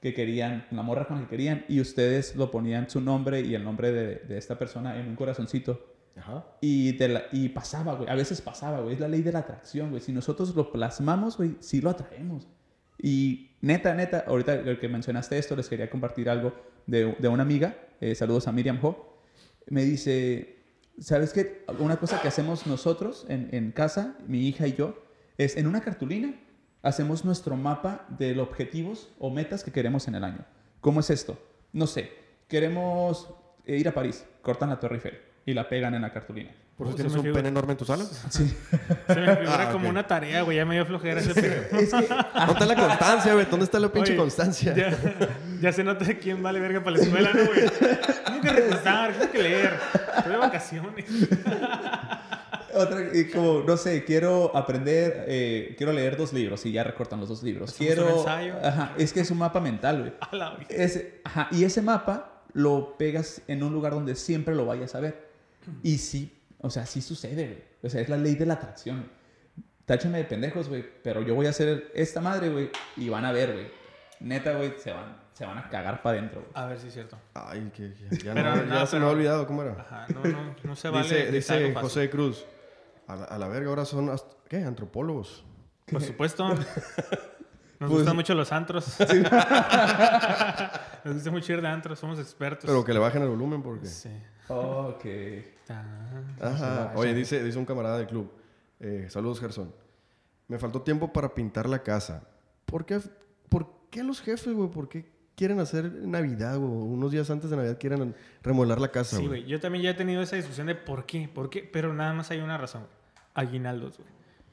[0.00, 3.54] que querían, la morra con la que querían, y ustedes lo ponían su nombre y
[3.54, 5.86] el nombre de, de esta persona en un corazoncito.
[6.16, 6.44] Ajá.
[6.60, 8.08] Y, de la- y pasaba, güey.
[8.08, 8.94] A veces pasaba, güey.
[8.94, 10.02] Es la ley de la atracción, güey.
[10.02, 12.48] Si nosotros lo plasmamos, güey, sí lo atraemos.
[12.98, 16.52] Y neta, neta, ahorita el que mencionaste esto, les quería compartir algo
[16.86, 17.76] de, de una amiga.
[18.00, 19.18] eh, saludos a Miriam Ho.
[19.68, 20.56] Me dice,
[20.98, 21.64] ¿sabes qué?
[21.78, 25.02] Una cosa que hacemos nosotros en, en casa, mi hija y yo,
[25.38, 26.34] es en una cartulina
[26.82, 30.44] hacemos nuestro mapa de los objetivos o metas que queremos en el año.
[30.80, 31.38] ¿Cómo es esto?
[31.72, 32.10] No sé,
[32.48, 33.28] queremos
[33.66, 36.50] eh, ir a París, cortan la Torre Eiffel y la pegan en la cartulina.
[36.76, 37.40] ¿Por eso tienes un figura.
[37.40, 38.04] pene enorme en tu sala?
[38.30, 38.46] Sí.
[39.06, 39.90] Se me figura Ah, como ok.
[39.90, 41.62] una tarea, güey, ya me dio flojera ese pedo.
[41.78, 43.46] Es que ¿Dónde está la constancia, güey?
[43.50, 44.74] ¿Dónde está la pinche Oye, constancia?
[44.74, 44.96] Ya,
[45.60, 47.68] ya se nota quién vale verga para la escuela, ¿no, güey?
[48.24, 49.74] Tengo que recostar, tengo que leer.
[50.16, 51.04] Estoy de vacaciones.
[52.80, 57.20] Otra, y como, no sé, quiero aprender, eh, quiero leer dos libros y ya recortan
[57.20, 57.70] los dos libros.
[57.70, 58.54] Hacemos Quiero, un ensayo.
[58.62, 60.12] Ajá, es que es un mapa mental, güey.
[60.20, 60.66] A la verga.
[60.70, 65.00] Ese, ajá, y ese mapa lo pegas en un lugar donde siempre lo vayas a
[65.00, 65.28] ver.
[65.82, 67.62] Y sí, o sea, sí sucede, güey.
[67.82, 69.08] O sea, es la ley de la atracción.
[69.86, 73.32] Táchame de pendejos, güey, pero yo voy a hacer esta madre, güey, y van a
[73.32, 73.66] ver, güey.
[74.20, 76.46] Neta, güey, se van, se van a cagar para adentro.
[76.54, 77.16] A ver si es cierto.
[77.34, 79.72] Ay, que, que- ya, Pero, no, ya no, se me pero- ha olvidado cómo era.
[79.80, 81.08] Ajá, no, no, no se vale.
[81.08, 81.74] dice dice.
[81.74, 82.44] José Cruz.
[83.12, 84.10] A la, a la verga, ahora son,
[84.48, 84.62] ¿qué?
[84.62, 85.44] Antropólogos.
[85.90, 86.48] Por supuesto.
[86.54, 86.66] Nos
[87.78, 88.86] Pues- gustan mucho los antros.
[91.04, 92.64] Nos gusta mucho ir de antros, somos expertos.
[92.66, 93.86] Pero que le bajen el volumen porque...
[93.86, 94.10] Sí.
[94.48, 95.04] Ok.
[96.40, 96.92] Ajá.
[96.96, 98.30] Oye, dice, dice un camarada del club.
[98.80, 99.72] eh, saludos, Gerson.
[100.48, 102.24] Me faltó tiempo para pintar la casa.
[102.66, 103.00] ¿Por qué,
[103.48, 104.68] por qué los jefes, güey?
[104.70, 106.70] ¿Por qué quieren hacer Navidad, güey?
[106.70, 109.40] Unos días antes de Navidad quieren remodelar la casa, Sí, güey.
[109.42, 109.50] güey.
[109.50, 112.30] Yo también ya he tenido esa discusión de por qué, por qué, pero nada más
[112.30, 112.82] hay una razón.
[113.34, 114.10] Aguinaldos, güey.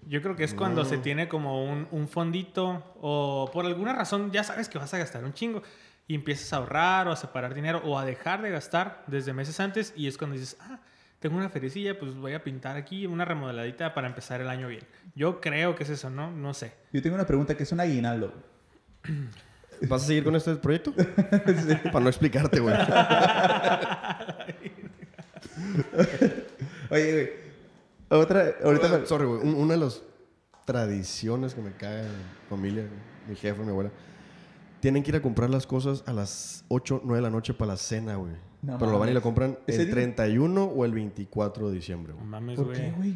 [0.08, 4.32] Yo creo que es cuando se tiene como un, un fondito o por alguna razón
[4.32, 5.64] ya sabes que vas a gastar un chingo
[6.08, 9.60] y empiezas a ahorrar o a separar dinero o a dejar de gastar desde meses
[9.60, 10.80] antes y es cuando dices, ah,
[11.20, 14.84] tengo una feriecilla, pues voy a pintar aquí una remodeladita para empezar el año bien.
[15.16, 16.32] Yo creo que es eso, ¿no?
[16.32, 16.72] No sé.
[16.94, 18.34] Yo tengo una pregunta que es un aguinaldo.
[19.90, 20.94] ¿Vas a seguir con este proyecto?
[21.84, 22.76] Para no explicarte, güey.
[26.90, 27.47] Oye, güey.
[28.10, 29.42] Otra, ahorita me- Sorry, güey.
[29.42, 30.02] un- Una de las
[30.66, 32.12] tradiciones que me cae en
[32.50, 32.86] familia,
[33.28, 33.92] mi jefe, mi abuela,
[34.80, 37.72] tienen que ir a comprar las cosas a las 8, 9 de la noche para
[37.74, 38.34] la cena, güey.
[38.62, 39.16] No Pero lo van y mames.
[39.16, 39.94] la compran ¿Ese el día?
[39.96, 42.30] 31 o el 24 de diciembre, No güey.
[42.30, 43.16] mames, ¿Por qué, güey.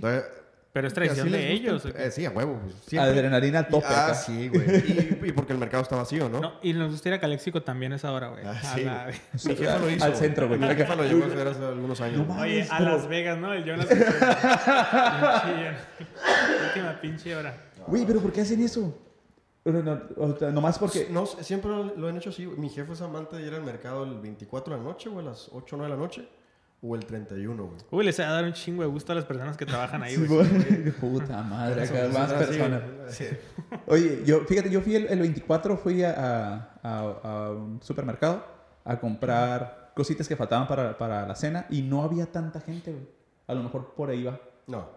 [0.74, 1.86] Pero es les de ellos.
[1.86, 2.58] eh, sí, a huevo.
[2.88, 3.12] siempre.
[3.12, 3.86] Adrenalina al tope.
[3.90, 4.14] Ah, acá.
[4.16, 4.66] sí, güey.
[5.22, 6.40] Y, y porque el mercado está vacío, ¿no?
[6.40, 8.44] No, y nos gusta ir a Caléxico también a esa hora, güey.
[8.46, 9.16] Ah, A sí, la- güey.
[9.46, 10.06] Mi jefa lo hizo.
[10.06, 10.60] Al centro, güey.
[10.60, 12.26] Mi jefa lo llegó a hacer hace algunos años.
[12.28, 12.40] No.
[12.40, 13.54] Oye, a Las Vegas, ¿no?
[13.54, 13.88] El Jonas.
[16.68, 17.56] Última pinche hora.
[17.88, 18.98] Güey, pero ¿por qué hacen eso?
[19.66, 21.08] No, no, o sea, nomás porque...
[21.12, 22.48] No, siempre lo, han hecho así.
[22.48, 25.30] Mi jefe es amante de ir al mercado el 24 de la noche, güey, a
[25.30, 26.28] las 8 o 9 de la noche.
[26.84, 27.78] O el 31, güey.
[27.92, 30.16] Uy, les va a dar un chingo de gusto a las personas que trabajan ahí,
[30.16, 30.48] güey.
[31.00, 32.82] Puta madre, acá más personas.
[33.10, 33.26] Sí.
[33.86, 38.44] Oye, yo, fíjate, yo fui el, el 24, fui a, a- a- a un supermercado
[38.84, 43.06] a comprar cositas que faltaban para, para la cena y no había tanta gente, güey.
[43.48, 44.40] A lo mejor por ahí va.
[44.66, 44.88] No.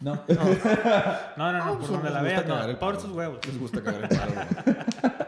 [0.00, 0.14] No.
[0.14, 0.22] No,
[1.36, 2.78] no, no, Ah, por pues, donde la veas, no.
[2.80, 3.38] Por sus huevos.
[3.46, 4.76] Les gusta cagar el palo, güey.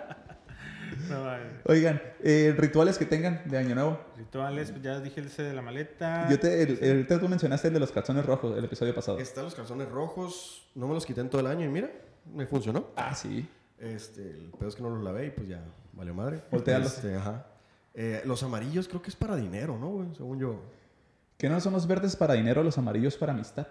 [1.11, 1.45] No, vale.
[1.67, 4.01] Oigan, eh, rituales que tengan de Año Nuevo.
[4.17, 6.29] Rituales, pues, ya dije ese de la maleta.
[6.31, 9.19] Yo te, el, el- ahorita tú mencionaste el de los calzones rojos, el episodio pasado.
[9.19, 10.67] Están los calzones rojos.
[10.75, 11.91] No me los quité en todo el año y mira,
[12.35, 12.87] me funcionó.
[12.97, 13.49] Ah, sí.
[13.79, 16.41] Este, el pedo es que no los lavé y pues ya valió madre.
[16.51, 16.95] Voltealos.
[16.95, 17.47] Este, ajá.
[17.95, 20.15] Eh, los amarillos creo que es para dinero, ¿no, güey?
[20.17, 20.61] Según yo.
[21.37, 23.67] ¿Que no son los verdes para dinero, los amarillos para amistad?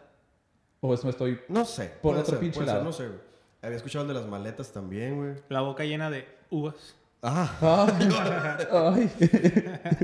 [0.82, 1.40] ¿O eso estoy...?
[1.48, 1.86] No sé.
[2.02, 2.86] Por puede otro ser, pinche puede ser, lado.
[2.86, 3.20] no sé, güey.
[3.62, 5.36] Había escuchado el de las maletas también, güey.
[5.50, 6.96] La boca llena de uvas.
[7.22, 7.88] Ah,
[8.72, 9.12] Ay,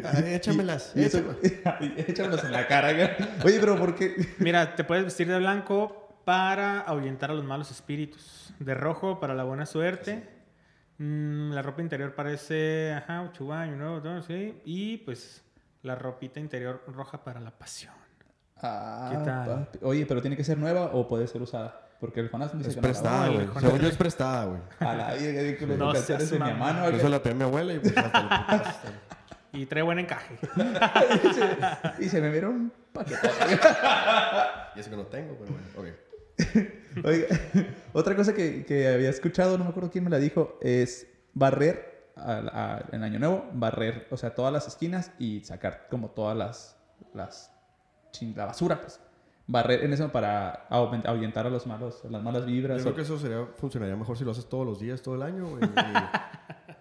[0.04, 0.92] ay, échamelas.
[0.96, 1.24] Y eso-
[1.98, 2.44] échamelas.
[2.44, 2.92] En la cara.
[2.94, 3.10] güey.
[3.46, 4.16] Oye, pero ¿por qué?
[4.40, 8.54] Mira, te puedes vestir de blanco para ahuyentar a los malos espíritus.
[8.60, 10.28] De rojo para la buena suerte.
[10.98, 14.00] Mm, la ropa interior parece, ajá, chubaño, ¿no?
[14.02, 14.22] ¿no?
[14.22, 14.62] Sí.
[14.66, 15.42] Y pues
[15.84, 17.94] la ropita interior roja para la pasión.
[18.62, 19.70] Ah, ¿Qué tal?
[19.84, 21.85] Oye, pero tiene que ser nueva o puede ser usada.
[22.00, 23.48] Porque el Jonás me dice Es que no prestada, güey.
[23.60, 24.62] Según yo es prestada, güey.
[24.80, 26.60] A la digo, con los No de mi mamón.
[26.60, 26.90] mano.
[26.92, 28.76] Yo se la pedí a mi abuela y pues hasta.
[29.54, 30.38] Y trae buen encaje.
[32.00, 33.30] y se me vieron un paquete.
[34.76, 35.92] Y eso que no tengo, pero bueno.
[36.98, 37.06] Ok.
[37.06, 37.28] Oiga,
[37.94, 42.12] otra cosa que, que había escuchado, no me acuerdo quién me la dijo, es barrer
[42.18, 46.36] al- a- en Año Nuevo, barrer, o sea, todas las esquinas y sacar como todas
[46.36, 46.76] las,
[47.14, 47.52] las
[48.36, 49.00] la basura, pues.
[49.48, 52.82] Barrer en eso para ahuyentar a los malos, a las malas Yo vibras.
[52.82, 55.22] creo o- que eso sería, funcionaría mejor si lo haces todos los días, todo el
[55.22, 55.62] año, güey.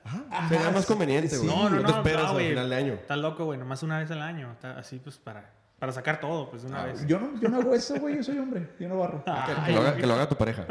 [0.05, 1.49] Ajá, sería más conveniente, güey.
[1.49, 2.93] No, no, te no, esperas no, al final de año.
[2.95, 3.59] Está loco, güey.
[3.59, 4.51] Nomás una vez al año.
[4.53, 7.07] Está así, pues, para, para sacar todo, pues, de una Ah, vez.
[7.07, 9.23] Yo no, yo no hago eso, güey, yo soy hombre, yo no barro.
[9.47, 10.67] Que, que lo haga, que lo haga tu pareja.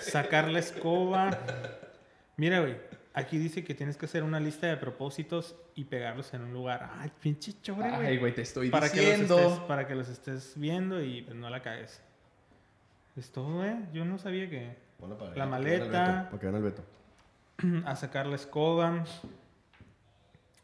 [0.00, 1.30] Sacar la escoba.
[2.36, 2.76] Mira, güey.
[3.12, 6.90] Aquí dice que tienes que hacer una lista de propósitos y pegarlos en un lugar.
[6.98, 8.18] Ay, pinche chore, Ay, güey.
[8.18, 9.38] güey, te estoy Para, que los diciendo.
[9.38, 12.00] estés- para que los estés viendo y pues, no la cagues.
[13.16, 13.74] Es todo, güey.
[13.92, 14.76] Yo no sabía que.
[15.00, 16.28] Para- La maleta.
[16.30, 16.84] Para que vean el Beto.
[17.84, 19.04] a sacar la escoba.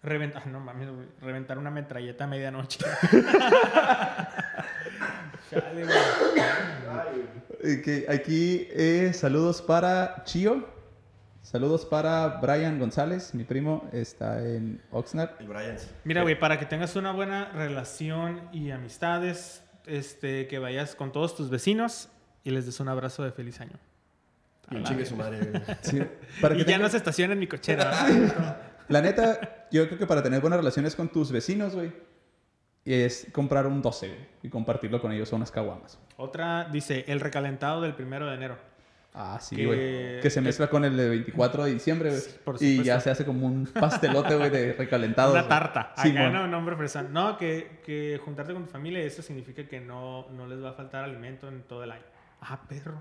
[0.05, 1.07] Reventar, no mames, güey.
[1.21, 2.79] Reventar una metralleta a medianoche.
[5.51, 5.97] Chale, güey.
[7.63, 10.76] Eh, que aquí eh, saludos para Chio.
[11.47, 15.31] Saludos para Brian González, mi primo, está en Oxnard.
[15.39, 15.77] El Brian.
[16.03, 21.37] Mira, güey, para que tengas una buena relación y amistades, este, que vayas con todos
[21.37, 22.09] tus vecinos
[22.43, 23.79] y les des un abrazo de feliz año.
[24.73, 25.39] Y un chingue su madre.
[25.39, 25.63] güey.
[25.83, 26.03] Sí,
[26.41, 27.93] para y que ya tenga- no se estaciona en mi cochera.
[28.89, 31.93] La neta, yo creo que para tener buenas relaciones con tus vecinos, güey,
[32.85, 35.97] es comprar un 12, güey, y compartirlo con ellos, son unas caguamas.
[36.17, 38.59] Otra dice, el recalentado del primero de enero.
[39.19, 40.21] Ah, sí, Que- güey.
[40.21, 42.23] Que se mezcla con el de 24 de diciembre, güey.
[42.45, 45.33] por y ya se hace como un pastelote, güey, de recalentado.
[45.33, 45.95] Una tarta.
[45.97, 47.15] Sí, Acá no, nombre fresón.
[47.15, 50.75] No, que, que juntarte con tu familia, eso significa que no, no les va a
[50.75, 52.05] faltar alimento en todo el año.
[52.43, 53.01] Ah, perro.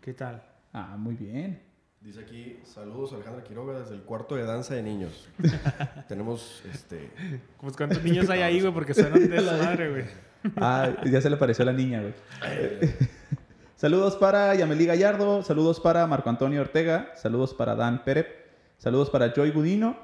[0.00, 0.44] ¿Qué tal?
[0.72, 1.60] Ah, muy bien.
[2.00, 5.28] Dice aquí, saludos Alejandra Quiroga desde el cuarto de danza de niños.
[6.08, 7.10] Tenemos, este...
[7.60, 10.04] Pues cuántos niños hay ahí, güey, porque suenan de su madre, güey.
[10.56, 12.14] Ah, ya se le pareció a la niña, güey.
[13.78, 18.26] Saludos para Yameli Gallardo, saludos para Marco Antonio Ortega, saludos para Dan Pérez,
[18.76, 19.96] saludos para Joy Gudino,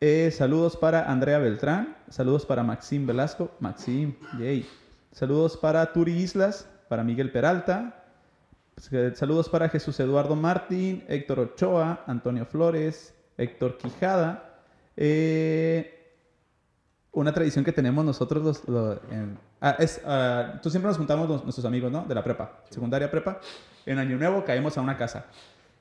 [0.00, 4.66] eh, saludos para Andrea Beltrán, saludos para Maxim Velasco, Maxim, yay.
[5.12, 8.06] Saludos para Turi Islas, para Miguel Peralta,
[8.90, 14.62] eh, saludos para Jesús Eduardo Martín, Héctor Ochoa, Antonio Flores, Héctor Quijada,
[14.96, 16.14] eh,
[17.12, 18.98] una tradición que tenemos nosotros los,
[19.60, 23.10] ah, es ah, tú siempre nos juntamos los- nuestros amigos no de la prepa secundaria
[23.10, 23.40] prepa
[23.86, 25.26] en año nuevo caemos a una casa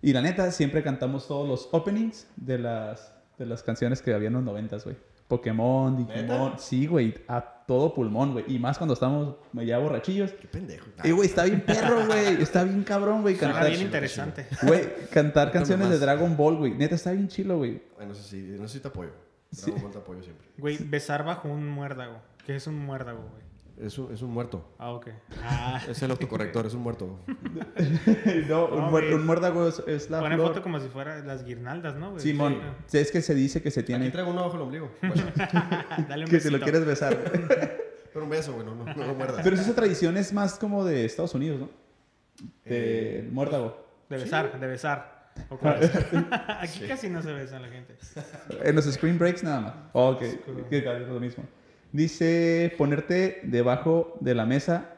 [0.02, 4.28] y la neta siempre cantamos todos los openings de las de las canciones que había
[4.28, 8.96] en los noventas güey Pokémon Digimon sí güey a todo pulmón güey y más cuando
[8.96, 10.88] estamos ya borrachillos Qué pendejo.
[11.04, 14.48] y güey está bien perro güey está bien cabrón güey cantar bien interesante.
[14.64, 16.00] güey cantar canciones de.
[16.00, 19.12] Dragon Ball güey neta está bien chilo güey Bueno, eso sí, sí te apoyo.
[19.52, 19.66] Sí.
[19.66, 20.48] Dragon Ball te apoyo siempre.
[20.58, 22.18] Güey, besar bajo un muérdago.
[22.46, 23.44] ¿Qué es un muérdago, güey?
[23.82, 24.66] Es un, es un muerto.
[24.78, 25.08] Ah, ok.
[25.42, 27.20] Ah, Es el autocorrector, es un muerto.
[28.50, 29.14] no, un, No, muer- güey.
[29.14, 30.48] un muérdago es, es la pone flor.
[30.50, 32.22] foto como si fuera las guirnaldas, ¿no, güey?
[32.22, 32.98] Simón, Sí.
[32.98, 34.92] es que se dice que se Aquí tiene traigo uno bajo el ombligo.
[35.02, 35.24] Bueno,
[36.10, 36.64] Dale un que se lo besito.
[36.64, 37.18] quieres besar.
[38.14, 39.42] pero un beso, güey, no, no, no lo muerdas.
[39.44, 41.70] Pero esa tradición es más como de Estados Unidos, ¿no?
[42.66, 43.88] Eh, De muérdago.
[44.10, 45.20] De besar, de besar.
[45.50, 45.92] ¿O cuál es?
[46.60, 47.96] Aquí casi no se besa la gente.
[48.62, 49.74] En los screen breaks nada más.
[49.94, 50.20] Oh, ok,
[50.70, 51.46] que es lo mismo.
[51.92, 54.96] Dice ponerte debajo de la mesa.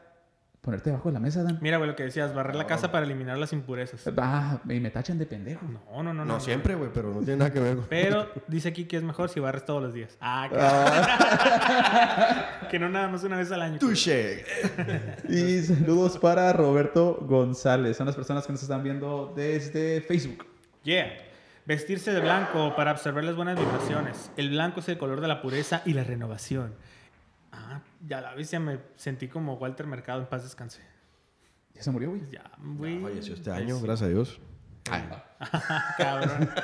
[0.62, 1.58] Ponerte debajo de la mesa, Dan.
[1.60, 4.08] Mira, güey, lo que decías, barrer la casa para eliminar las impurezas.
[4.18, 5.66] Ah, y me tachan de pendejo.
[5.66, 6.24] No, no, no.
[6.24, 7.78] No, siempre, güey, pero no tiene nada que ver.
[7.78, 10.16] con- Pero dice aquí que es mejor si barres todos los días.
[10.22, 11.08] Ah, claro.
[12.70, 13.80] que no nada más una vez al año.
[13.80, 14.46] Touché.
[15.30, 17.98] Y saludos para Roberto González.
[17.98, 20.46] Son las personas que nos están viendo desde Facebook.
[20.84, 21.12] Yeah.
[21.66, 24.32] Vestirse de blanco para absorber las buenas vibraciones.
[24.38, 26.74] El blanco es el color de la pureza y la renovación.
[27.52, 30.82] Ah, ya la vez ya me sentí como Walter Mercado en paz descanse.
[31.76, 32.22] Ya se murió, güey.
[32.32, 33.00] Ya, güey.
[33.02, 34.40] Falleció este año, gracias a Dios.
[35.98, 36.50] Cabrón.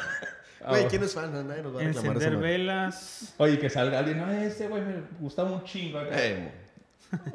[0.69, 1.31] Güey, ¿quién es fan?
[1.47, 3.33] Nadie nos va a reclamar Encender velas.
[3.37, 4.17] Oye, que salga alguien.
[4.17, 5.99] No, ese güey me gustaba un chingo.
[5.99, 6.09] acá".
[6.17, 6.51] Eh,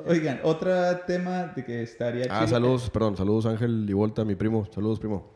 [0.07, 0.71] Oigan, otro
[1.07, 4.69] tema de que estaría Ah, chido- saludos, perdón, saludos Ángel y Volta, mi primo.
[4.75, 5.33] Saludos, primo.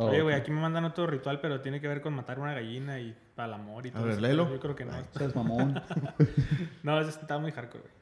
[0.00, 3.00] Oye, güey, aquí me mandan otro ritual, pero tiene que ver con matar una gallina
[3.00, 4.20] y para el amor y todo ver, eso.
[4.20, 4.48] léelo.
[4.48, 4.92] Yo creo que no.
[5.16, 5.82] Seas mamón.
[6.84, 7.92] No, eso está muy hardcore, güey.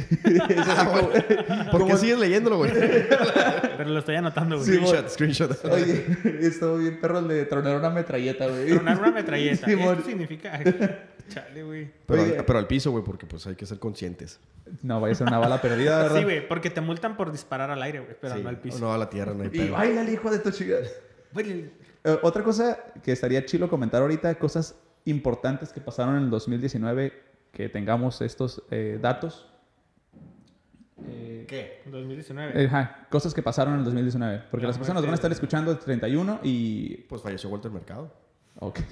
[1.70, 2.72] ¿Por qué sigues leyéndolo, güey?
[3.76, 4.66] Pero lo estoy anotando, güey.
[4.68, 5.64] Sí, screenshot, screenshot.
[5.64, 6.04] Oye,
[6.40, 8.68] estuvo bien perro el de tronar una metralleta, güey.
[8.68, 9.66] Tronar una metralleta.
[9.70, 10.60] Esto significa...
[11.28, 11.90] Chale, güey.
[12.06, 14.40] Pero, al, pero al piso, güey, porque pues hay que ser conscientes.
[14.82, 16.18] No, vaya a ser una bala perdida, ¿verdad?
[16.18, 18.78] Sí, güey, porque te multan por disparar al aire, güey, pero Sí, no al piso.
[18.78, 19.72] No a la tierra, no hay Y pedo.
[19.72, 20.76] baila el hijo de tu chica.
[21.32, 21.70] Güey,
[22.04, 27.12] Eh, otra cosa que estaría chilo comentar ahorita, cosas importantes que pasaron en el 2019,
[27.52, 29.47] que tengamos estos eh, datos.
[31.48, 31.82] ¿Qué?
[31.86, 32.62] 2019.
[32.62, 34.44] eh, ajá, cosas que pasaron en el 2019.
[34.50, 36.98] Porque La las personas van a estar escuchando el 31 y...
[37.08, 38.12] Pues falleció Walter Mercado.
[38.60, 38.78] Ok.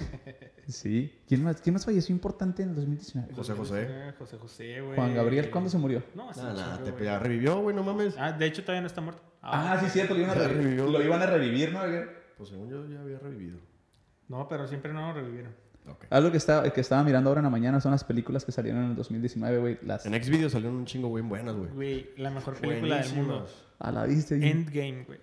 [0.68, 1.20] Sí.
[1.28, 3.32] ¿Quién más, ¿Quién más falleció importante en el 2019?
[3.34, 4.14] José José.
[4.18, 4.96] José José, güey.
[4.96, 6.02] Juan Gabriel, ¿cuándo se murió?
[6.16, 7.04] No, hace Nada, chingo, te güey.
[7.04, 8.16] ya revivió, güey, no mames.
[8.18, 9.22] Ah, de hecho todavía no está muerto.
[9.42, 10.86] Ah, sí, cierto, lo iban a, Ya revi- revivió.
[10.90, 11.82] lo iban a revivir, ¿no?
[12.36, 13.60] Pues según yo ya había revivido.
[14.26, 15.54] No, pero siempre no lo revivieron.
[16.10, 18.82] Algo que, está, que estaba mirando ahora en la mañana son las películas que salieron
[18.84, 19.78] en el 2019, güey.
[19.82, 20.06] Las...
[20.06, 21.70] En Xvideos salieron un chingo, güey, buenas, güey.
[21.70, 23.46] Güey, la mejor película del mundo.
[23.78, 24.36] A la vista.
[24.36, 25.18] y- Endgame, güey.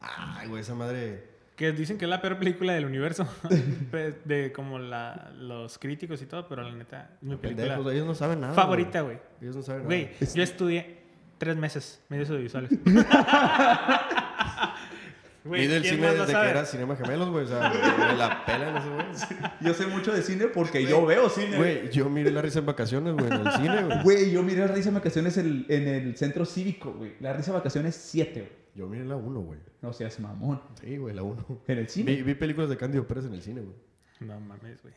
[0.00, 1.30] Ay, güey, esa madre.
[1.56, 3.26] Que dicen que es la peor película del universo.
[3.90, 7.92] Pe- de como la, los críticos y todo, pero la neta, es mi película Pendejos,
[7.92, 8.54] ellos no saben nada.
[8.54, 9.16] favorita, güey.
[9.16, 9.26] güey.
[9.42, 10.32] Ellos no saben Güey, nada.
[10.34, 11.02] yo estudié
[11.38, 12.70] tres meses medios audiovisuales.
[15.44, 17.44] Güey, Mide el ¿quién cine desde que era Cinema Gemelos, güey.
[17.44, 19.50] O sea, me la pelan esos güey.
[19.60, 20.90] Yo sé mucho de cine porque Güey.
[20.90, 21.56] yo veo cine.
[21.56, 24.02] Güey, yo miré la risa en vacaciones, güey, en el cine, güey.
[24.04, 27.14] Güey, yo miré la risa de vacaciones en, en el centro cívico, güey.
[27.18, 28.52] La risa de vacaciones 7, güey.
[28.74, 29.58] Yo miré la 1, güey.
[29.82, 30.62] No seas mamón.
[30.80, 31.62] Sí, güey, la 1.
[31.66, 32.12] En el cine.
[32.14, 33.76] Vi, vi películas de Cándido Pérez en el cine, güey.
[34.20, 34.94] No mames, güey.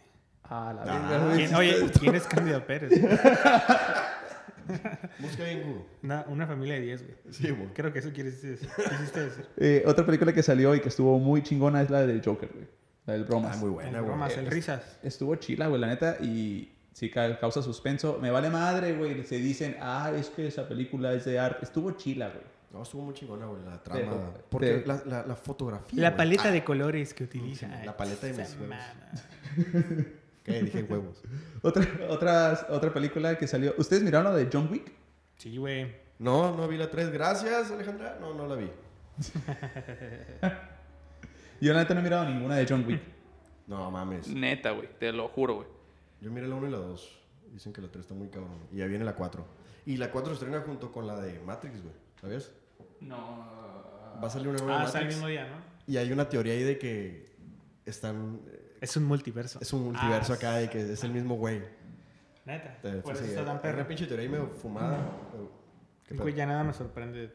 [0.47, 0.73] La Ah.
[1.09, 1.37] verga, güey.
[1.37, 2.91] ¿Quién- Oye, ¿quién es Cándido Pérez?
[5.19, 5.81] Busca bien Google.
[6.03, 7.15] Una, una familia de 10, güey.
[7.31, 7.67] Sí, güey.
[7.73, 8.67] Creo que eso quieres decir.
[8.89, 9.45] quisiste decir.
[9.57, 12.67] Eh, otra película que salió y que estuvo muy chingona es la de Joker, güey.
[13.05, 13.55] La del bromas.
[13.57, 14.03] Ah, muy buena, güey.
[14.05, 14.99] bromas, el risas.
[15.03, 18.17] Estuvo chila, güey, la neta, y sí ca- causa suspenso.
[18.21, 19.23] Me vale madre, güey.
[19.23, 21.65] Se dicen, ah, es que esa película es de arte.
[21.65, 22.43] Estuvo chila, güey.
[22.73, 23.99] No, estuvo muy chingona, güey, la trama.
[24.01, 26.01] Pero- porque la, la, la fotografía.
[26.01, 27.67] La paleta Ah, de colores que utiliza.
[27.79, 28.57] sí, la paleta de mis
[30.45, 30.61] ¿Qué?
[30.63, 31.21] Dije huevos.
[31.61, 33.73] Otra, otra, otra película que salió.
[33.77, 34.89] ¿Ustedes miraron la de John Wick?
[35.37, 35.93] Sí, güey.
[36.19, 37.11] No, no vi la 3.
[37.11, 38.17] Gracias, Alejandra.
[38.21, 38.69] No, no la vi.
[41.61, 43.01] Yo la neta no he mirado ninguna de John Wick.
[43.67, 44.27] No mames.
[44.27, 45.67] Neta, güey, te lo juro, güey.
[46.21, 47.19] Yo miré la 1 y la 2.
[47.51, 48.59] Dicen que la 3 está muy cabrón.
[48.71, 49.43] Y ya viene la 4.
[49.87, 51.95] Y la 4 se estrena junto con la de Matrix, güey.
[52.21, 52.51] ¿Sabías?
[53.01, 53.17] No.
[54.23, 55.15] Va a salir una nueva Ah, está el Matrix.
[55.15, 55.55] mismo día, ¿no?
[55.91, 57.25] Y hay una teoría ahí de que
[57.85, 58.39] están.
[58.81, 59.59] Es un multiverso.
[59.61, 61.61] Es un multiverso Ah, acá y que es el mismo güey.
[62.45, 62.77] Neta.
[62.81, 63.77] Te- Por eso sí, está tan perro.
[63.79, 64.97] Una pinche teoría ahí medio fumada.
[66.11, 67.33] Güey, ya nada me sorprende.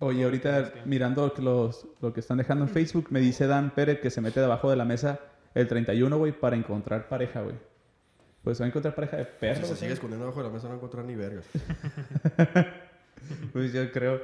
[0.00, 3.98] Oye, ahorita mirando que los, lo que están dejando en Facebook, me dice Dan Pérez
[4.00, 5.18] que se mete debajo de la mesa
[5.54, 7.56] el 31, güey, para encontrar pareja, güey.
[8.44, 9.66] Pues va a encontrar pareja de Si perro.
[9.66, 11.44] se sigue escondiendo abajo de la mesa no va a encontrar ni vergas.
[13.52, 14.20] Pues yo creo,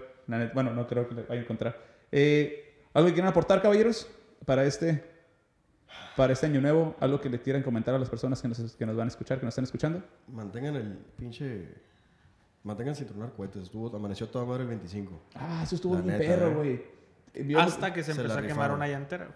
[0.54, 1.76] bueno, no creo que le vaya a encontrar.
[2.12, 4.08] Eh, ¿Algo que quieran aportar, caballeros,
[4.46, 5.02] para este,
[6.16, 6.96] para este año nuevo?
[7.00, 9.38] ¿Algo que le quieran comentar a las personas que nos, que nos van a escuchar,
[9.38, 10.02] que nos están escuchando?
[10.28, 11.68] Mantengan el pinche.
[12.62, 13.64] Mantengan sin tronar cohetes.
[13.64, 15.20] Estuvo, amaneció toda madre el 25.
[15.34, 16.54] Ah, eso estuvo bien perro, eh.
[16.54, 16.82] güey.
[17.34, 19.28] Eh, Hasta que se, se empezó a quemar una llantera.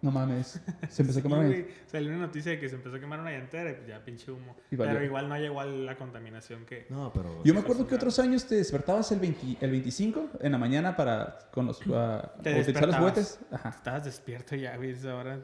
[0.00, 0.60] No mames.
[0.88, 1.40] Se empezó a quemar.
[1.40, 3.88] Una- güey, Salió una noticia de que se empezó a quemar una llantera y pues
[3.88, 4.56] ya pinche humo.
[4.70, 4.76] Y.
[4.76, 6.86] Pero igual no llegó a la contaminación que...
[6.88, 7.42] No, pero.
[7.44, 10.96] Yo me acuerdo que otros años te despertabas el, 20 el 25 en la mañana
[10.96, 11.78] para con los,
[12.42, 13.40] Te utilizar los juguetes.
[13.50, 13.70] Ajá.
[13.70, 15.40] Estabas despierto ya, güey, ahora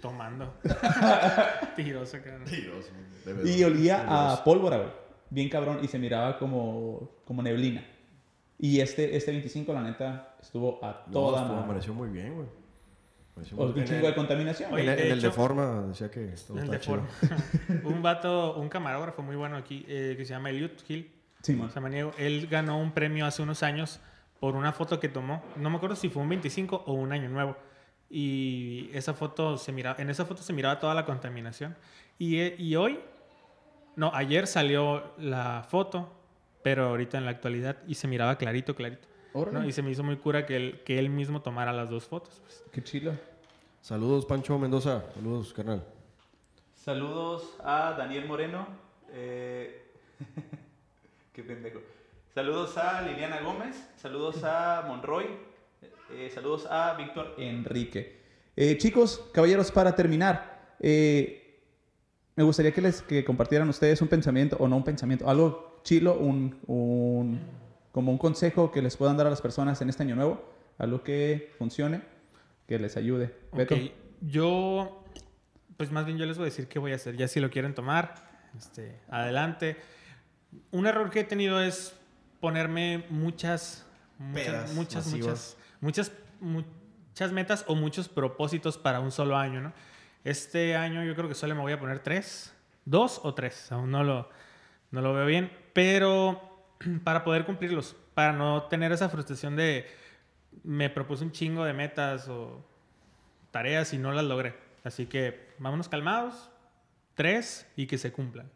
[0.00, 0.54] tomando.
[1.76, 2.44] Tiroso, cabrón.
[2.44, 4.90] De Y olía a pólvora, güey.
[5.30, 5.80] Bien cabrón.
[5.82, 7.84] Y se miraba como, como neblina.
[8.58, 11.62] Y este, este 25, la neta, estuvo a No, toda madre.
[11.64, 12.48] amaneció muy bien, güey.
[13.36, 14.72] Amaneció O muy un chingo de contaminación.
[14.74, 17.02] Oye, En el, de en el de forma decía que todo está de chido.
[17.84, 21.12] Un vato, un camarógrafo muy bueno aquí, eh, que se llama Elliot Hill,
[21.42, 21.70] Simón.
[21.70, 22.12] samaniego.
[22.18, 24.00] Él ganó un premio hace unos años
[24.40, 25.42] por una foto que tomó.
[25.56, 27.56] No me acuerdo si fue un 25 o un año nuevo.
[28.10, 31.76] Y esa foto se miraba, en esa foto se miraba toda la contaminación.
[32.18, 33.00] Y, eh, y hoy,
[33.96, 36.10] no, ayer salió la foto,
[36.62, 39.06] pero ahorita en la actualidad, y se miraba clarito, clarito.
[39.34, 39.64] ¿no?
[39.66, 42.40] Y se me hizo muy cura que él, que él mismo tomara las dos fotos.
[42.42, 42.64] pues.
[42.72, 43.12] Qué chilo.
[43.82, 45.04] Saludos, Pancho Mendoza.
[45.14, 45.84] Saludos, carnal.
[46.74, 48.66] Saludos a Daniel Moreno.
[49.12, 49.84] eh,
[51.32, 51.80] Qué pendejo.
[52.34, 53.88] Saludos a Liliana Gómez.
[53.96, 55.26] Saludos a Monroy.
[56.10, 58.18] Eh, saludos a Víctor Enrique.
[58.56, 61.60] Eh, chicos, caballeros, para terminar, eh,
[62.36, 66.14] me gustaría que les que compartieran ustedes un pensamiento, o no un pensamiento, algo chilo,
[66.18, 67.40] un, un-
[67.92, 70.44] como un consejo que les puedan dar a las personas en este año nuevo,
[70.78, 72.02] algo que funcione,
[72.66, 73.34] que les ayude.
[73.52, 73.74] Beto.
[73.74, 73.80] Ok,
[74.20, 75.04] yo,
[75.76, 77.16] pues más bien yo les voy a decir qué voy a hacer.
[77.16, 78.14] Ya si lo quieren tomar,
[78.56, 79.76] este, adelante.
[80.70, 81.94] Un error que he tenido es
[82.40, 83.84] ponerme muchas,
[84.18, 85.26] muchas, Pedas muchas, masivas.
[85.26, 89.72] muchas, muchas, muchas metas o muchos propósitos para un solo año, ¿no?
[90.24, 92.54] Este año yo creo que solo me voy a poner tres,
[92.84, 94.28] dos o tres, aún no lo,
[94.90, 96.66] no lo veo bien, pero
[97.04, 99.86] para poder cumplirlos, para no tener esa frustración de
[100.64, 102.64] me propuse un chingo de metas o
[103.50, 104.54] tareas y no las logré.
[104.84, 106.50] Así que vámonos calmados,
[107.14, 108.50] tres y que se cumplan.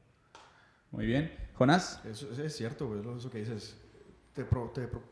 [0.91, 1.33] Muy bien.
[1.55, 2.01] Jonás.
[2.05, 3.01] Eso, eso es cierto, güey.
[3.17, 3.81] Eso que dices.
[4.35, 5.03] Te, pro- te, pro-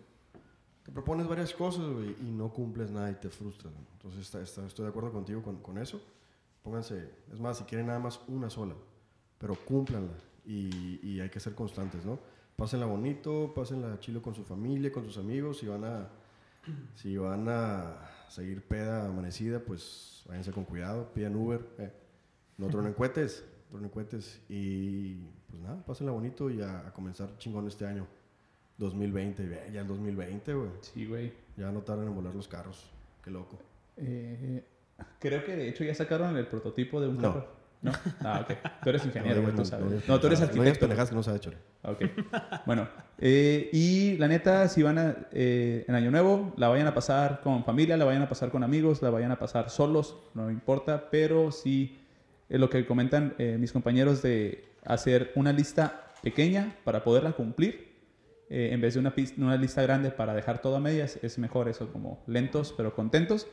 [0.91, 1.85] te propones varias cosas,
[2.21, 3.73] y no cumples nada y te frustras.
[3.73, 3.87] güey.
[3.93, 6.01] Entonces, está- está- estoy de acuerdo contigo con, con eso.
[6.65, 8.75] Pónganse, es más, si quieren nada más una sola,
[9.39, 10.13] pero cúmplanla.
[10.45, 12.19] Y, y hay que ser constantes, ¿no?
[12.57, 15.59] Pásenla bonito, pásenla chilo con su familia, con sus amigos.
[15.59, 16.09] Si van a,
[16.97, 21.67] si van a seguir peda amanecida, pues váyanse con cuidado, pidan Uber.
[21.79, 21.93] eh.
[22.59, 24.41] No tronen cohetes, tronen cohetes.
[24.49, 25.15] Y
[25.49, 28.07] pues nada, pásenla bonito y a, a comenzar chingón este año.
[28.81, 30.71] 2020, ve, ya el 2020, güey.
[30.81, 31.33] Sí, güey.
[31.57, 32.91] Ya no tardan en volar los carros.
[33.23, 33.59] Qué loco.
[33.97, 34.65] Eh,
[35.19, 37.23] creo que de hecho ya sacaron el prototipo de un No.
[37.23, 37.61] carro.
[37.83, 37.93] ¿No?
[38.21, 38.59] Ah, ok.
[38.83, 39.91] Tú eres ingeniero, güey, digas- tú sabes.
[39.91, 40.89] digas No, tú eres No arquitecto.
[40.89, 41.57] que no sabes, chore.
[41.83, 42.03] Ok.
[42.67, 46.95] Bueno, eh, y la neta, si van a, eh, en Año Nuevo, la vayan a
[46.95, 50.51] pasar con familia, la vayan a pasar con amigos, la vayan a pasar solos, no
[50.51, 51.99] importa, pero sí,
[52.51, 57.90] eh, lo que comentan eh, mis compañeros de hacer una lista pequeña para poderla cumplir,
[58.51, 61.91] eh, en vez de una, lista grande para dejar todo a medias, es mejor eso,
[61.93, 63.47] como lentos pero contentos.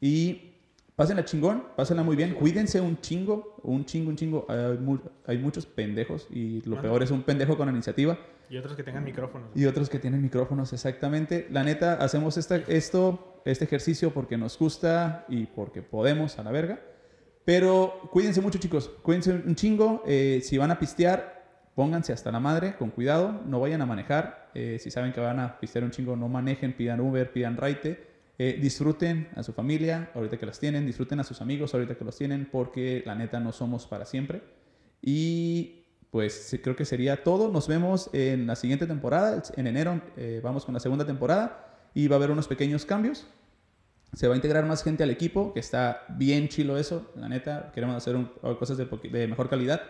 [0.00, 0.54] Y
[0.96, 4.46] pásenla chingón, pásenla muy bien, cuídense un chingo, un chingo, un chingo.
[4.48, 8.18] Hay, mu- hay muchos pendejos y lo peor es un pendejo con iniciativa.
[8.48, 9.50] Y otros que tengan micrófonos.
[9.54, 11.46] Y otros que tienen micrófonos, exactamente.
[11.52, 16.50] La neta, hacemos esta, esto este ejercicio porque nos gusta y porque podemos a la
[16.50, 16.80] verga.
[17.44, 18.90] Pero cuídense mucho, chicos.
[19.02, 20.02] Cuídense un chingo.
[20.06, 21.39] Eh, si van a pistear,
[21.74, 23.40] pónganse hasta la madre, con cuidado.
[23.46, 24.50] No vayan a manejar.
[24.54, 26.72] Eh, si saben que van a pistear un chingo, no manejen.
[26.74, 28.08] Pidan Uber, pidan Raite.
[28.38, 30.86] Eh, disfruten a su familia ahorita que las tienen.
[30.86, 32.48] Disfruten a sus amigos ahorita que los tienen.
[32.50, 34.42] Porque la neta no somos para siempre.
[35.02, 37.50] Y pues creo que sería todo.
[37.50, 39.42] Nos vemos en la siguiente temporada.
[39.56, 41.66] En enero eh, vamos con la segunda temporada.
[41.94, 43.26] Y va a haber unos pequeños cambios.
[44.12, 47.70] Se va a integrar más gente al equipo, que está bien chilo eso, la neta.
[47.72, 49.82] Queremos hacer un- cosas de, mejor calidad.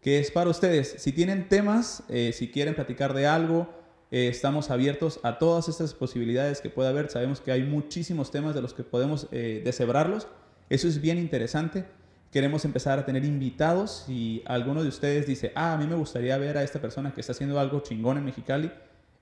[0.00, 0.94] Que es para ustedes.
[0.98, 3.68] Si tienen temas, eh, si quieren platicar de algo,
[4.10, 7.10] eh, estamos abiertos a todas estas posibilidades que pueda haber.
[7.10, 10.26] Sabemos que hay muchísimos temas de los que podemos eh, deshebrarlos.
[10.68, 11.84] Eso es bien interesante.
[12.32, 14.04] Queremos empezar a tener invitados.
[14.06, 17.20] Si alguno de ustedes dice, ah, a mí me gustaría ver a esta persona que
[17.20, 18.70] está haciendo algo chingón en Mexicali,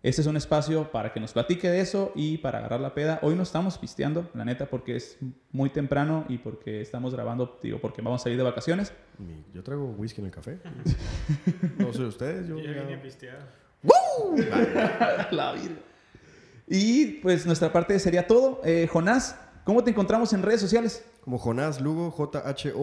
[0.02, 3.18] este es un espacio para que nos platique de eso y para agarrar la peda.
[3.22, 5.18] Hoy no estamos pisteando, la neta, porque es
[5.50, 8.92] muy temprano y porque estamos grabando, digo, porque vamos a salir de vacaciones.
[9.52, 10.58] Yo traigo whisky en el café.
[11.78, 12.56] no sé ustedes, yo.
[12.58, 13.38] Yo ya- vine a pistear.
[15.32, 15.74] la vida.
[16.66, 18.60] Y pues nuestra parte sería todo.
[18.64, 21.04] Eh, Jonás, ¿cómo te encontramos en redes sociales?
[21.22, 22.78] Como Jonás Lugo, J-H-O-N-A-S-S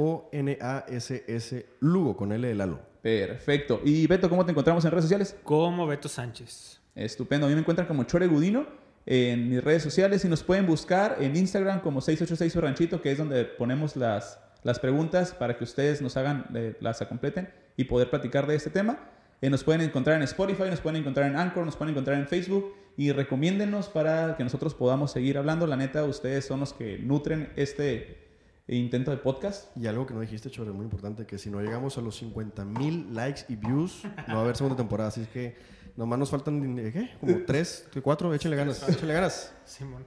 [1.79, 2.79] Lugo, con L de Lalo.
[3.01, 3.81] Perfecto.
[3.85, 5.35] Y Beto, ¿cómo te encontramos en redes sociales?
[5.43, 6.81] Como Beto Sánchez.
[6.95, 7.45] Estupendo.
[7.45, 8.65] A mí me encuentran como Chore Gudino
[9.05, 13.11] en mis redes sociales y nos pueden buscar en Instagram como 686 Su Ranchito, que
[13.11, 17.83] es donde ponemos las, las preguntas para que ustedes nos hagan, eh, las completen y
[17.83, 18.97] poder platicar de este tema.
[19.41, 22.27] Eh, nos pueden encontrar en Spotify, nos pueden encontrar en Anchor, nos pueden encontrar en
[22.27, 25.67] Facebook y recomiéndenos para que nosotros podamos seguir hablando.
[25.67, 28.25] La neta, ustedes son los que nutren este
[28.67, 29.75] intento de podcast.
[29.77, 32.65] Y algo que no dijiste, Chore, muy importante, que si no llegamos a los 50
[32.65, 35.09] mil likes y views, no va a haber segunda temporada.
[35.09, 35.55] Así que
[35.95, 37.11] nomás nos faltan, ¿qué?
[37.19, 39.53] Como tres, cuatro, échenle ganas, échenle ganas.
[39.65, 40.03] Simón.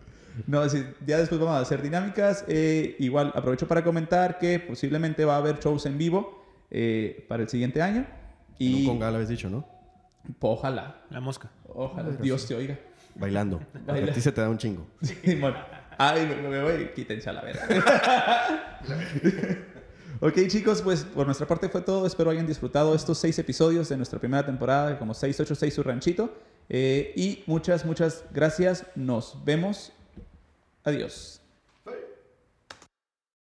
[0.47, 2.45] No, sí, ya después vamos a hacer dinámicas.
[2.47, 7.43] Eh, igual aprovecho para comentar que posiblemente va a haber shows en vivo eh, para
[7.43, 8.07] el siguiente año.
[8.59, 9.67] Y No con Gala habéis dicho, ¿no?
[10.41, 11.51] ojalá, La mosca.
[11.69, 12.79] ojalá Dios te oiga.
[13.15, 13.61] Bailando.
[13.87, 14.07] Baila.
[14.13, 14.87] a ti se te da un chingo.
[15.03, 15.55] Simón.
[16.01, 17.67] Ay, me, me voy, quítense a la verga.
[20.21, 22.07] ok, chicos, pues por nuestra parte fue todo.
[22.07, 26.35] Espero hayan disfrutado estos seis episodios de nuestra primera temporada, como 686 Su Ranchito.
[26.69, 28.85] Eh, y muchas, muchas gracias.
[28.95, 29.93] Nos vemos.
[30.85, 31.38] Adiós.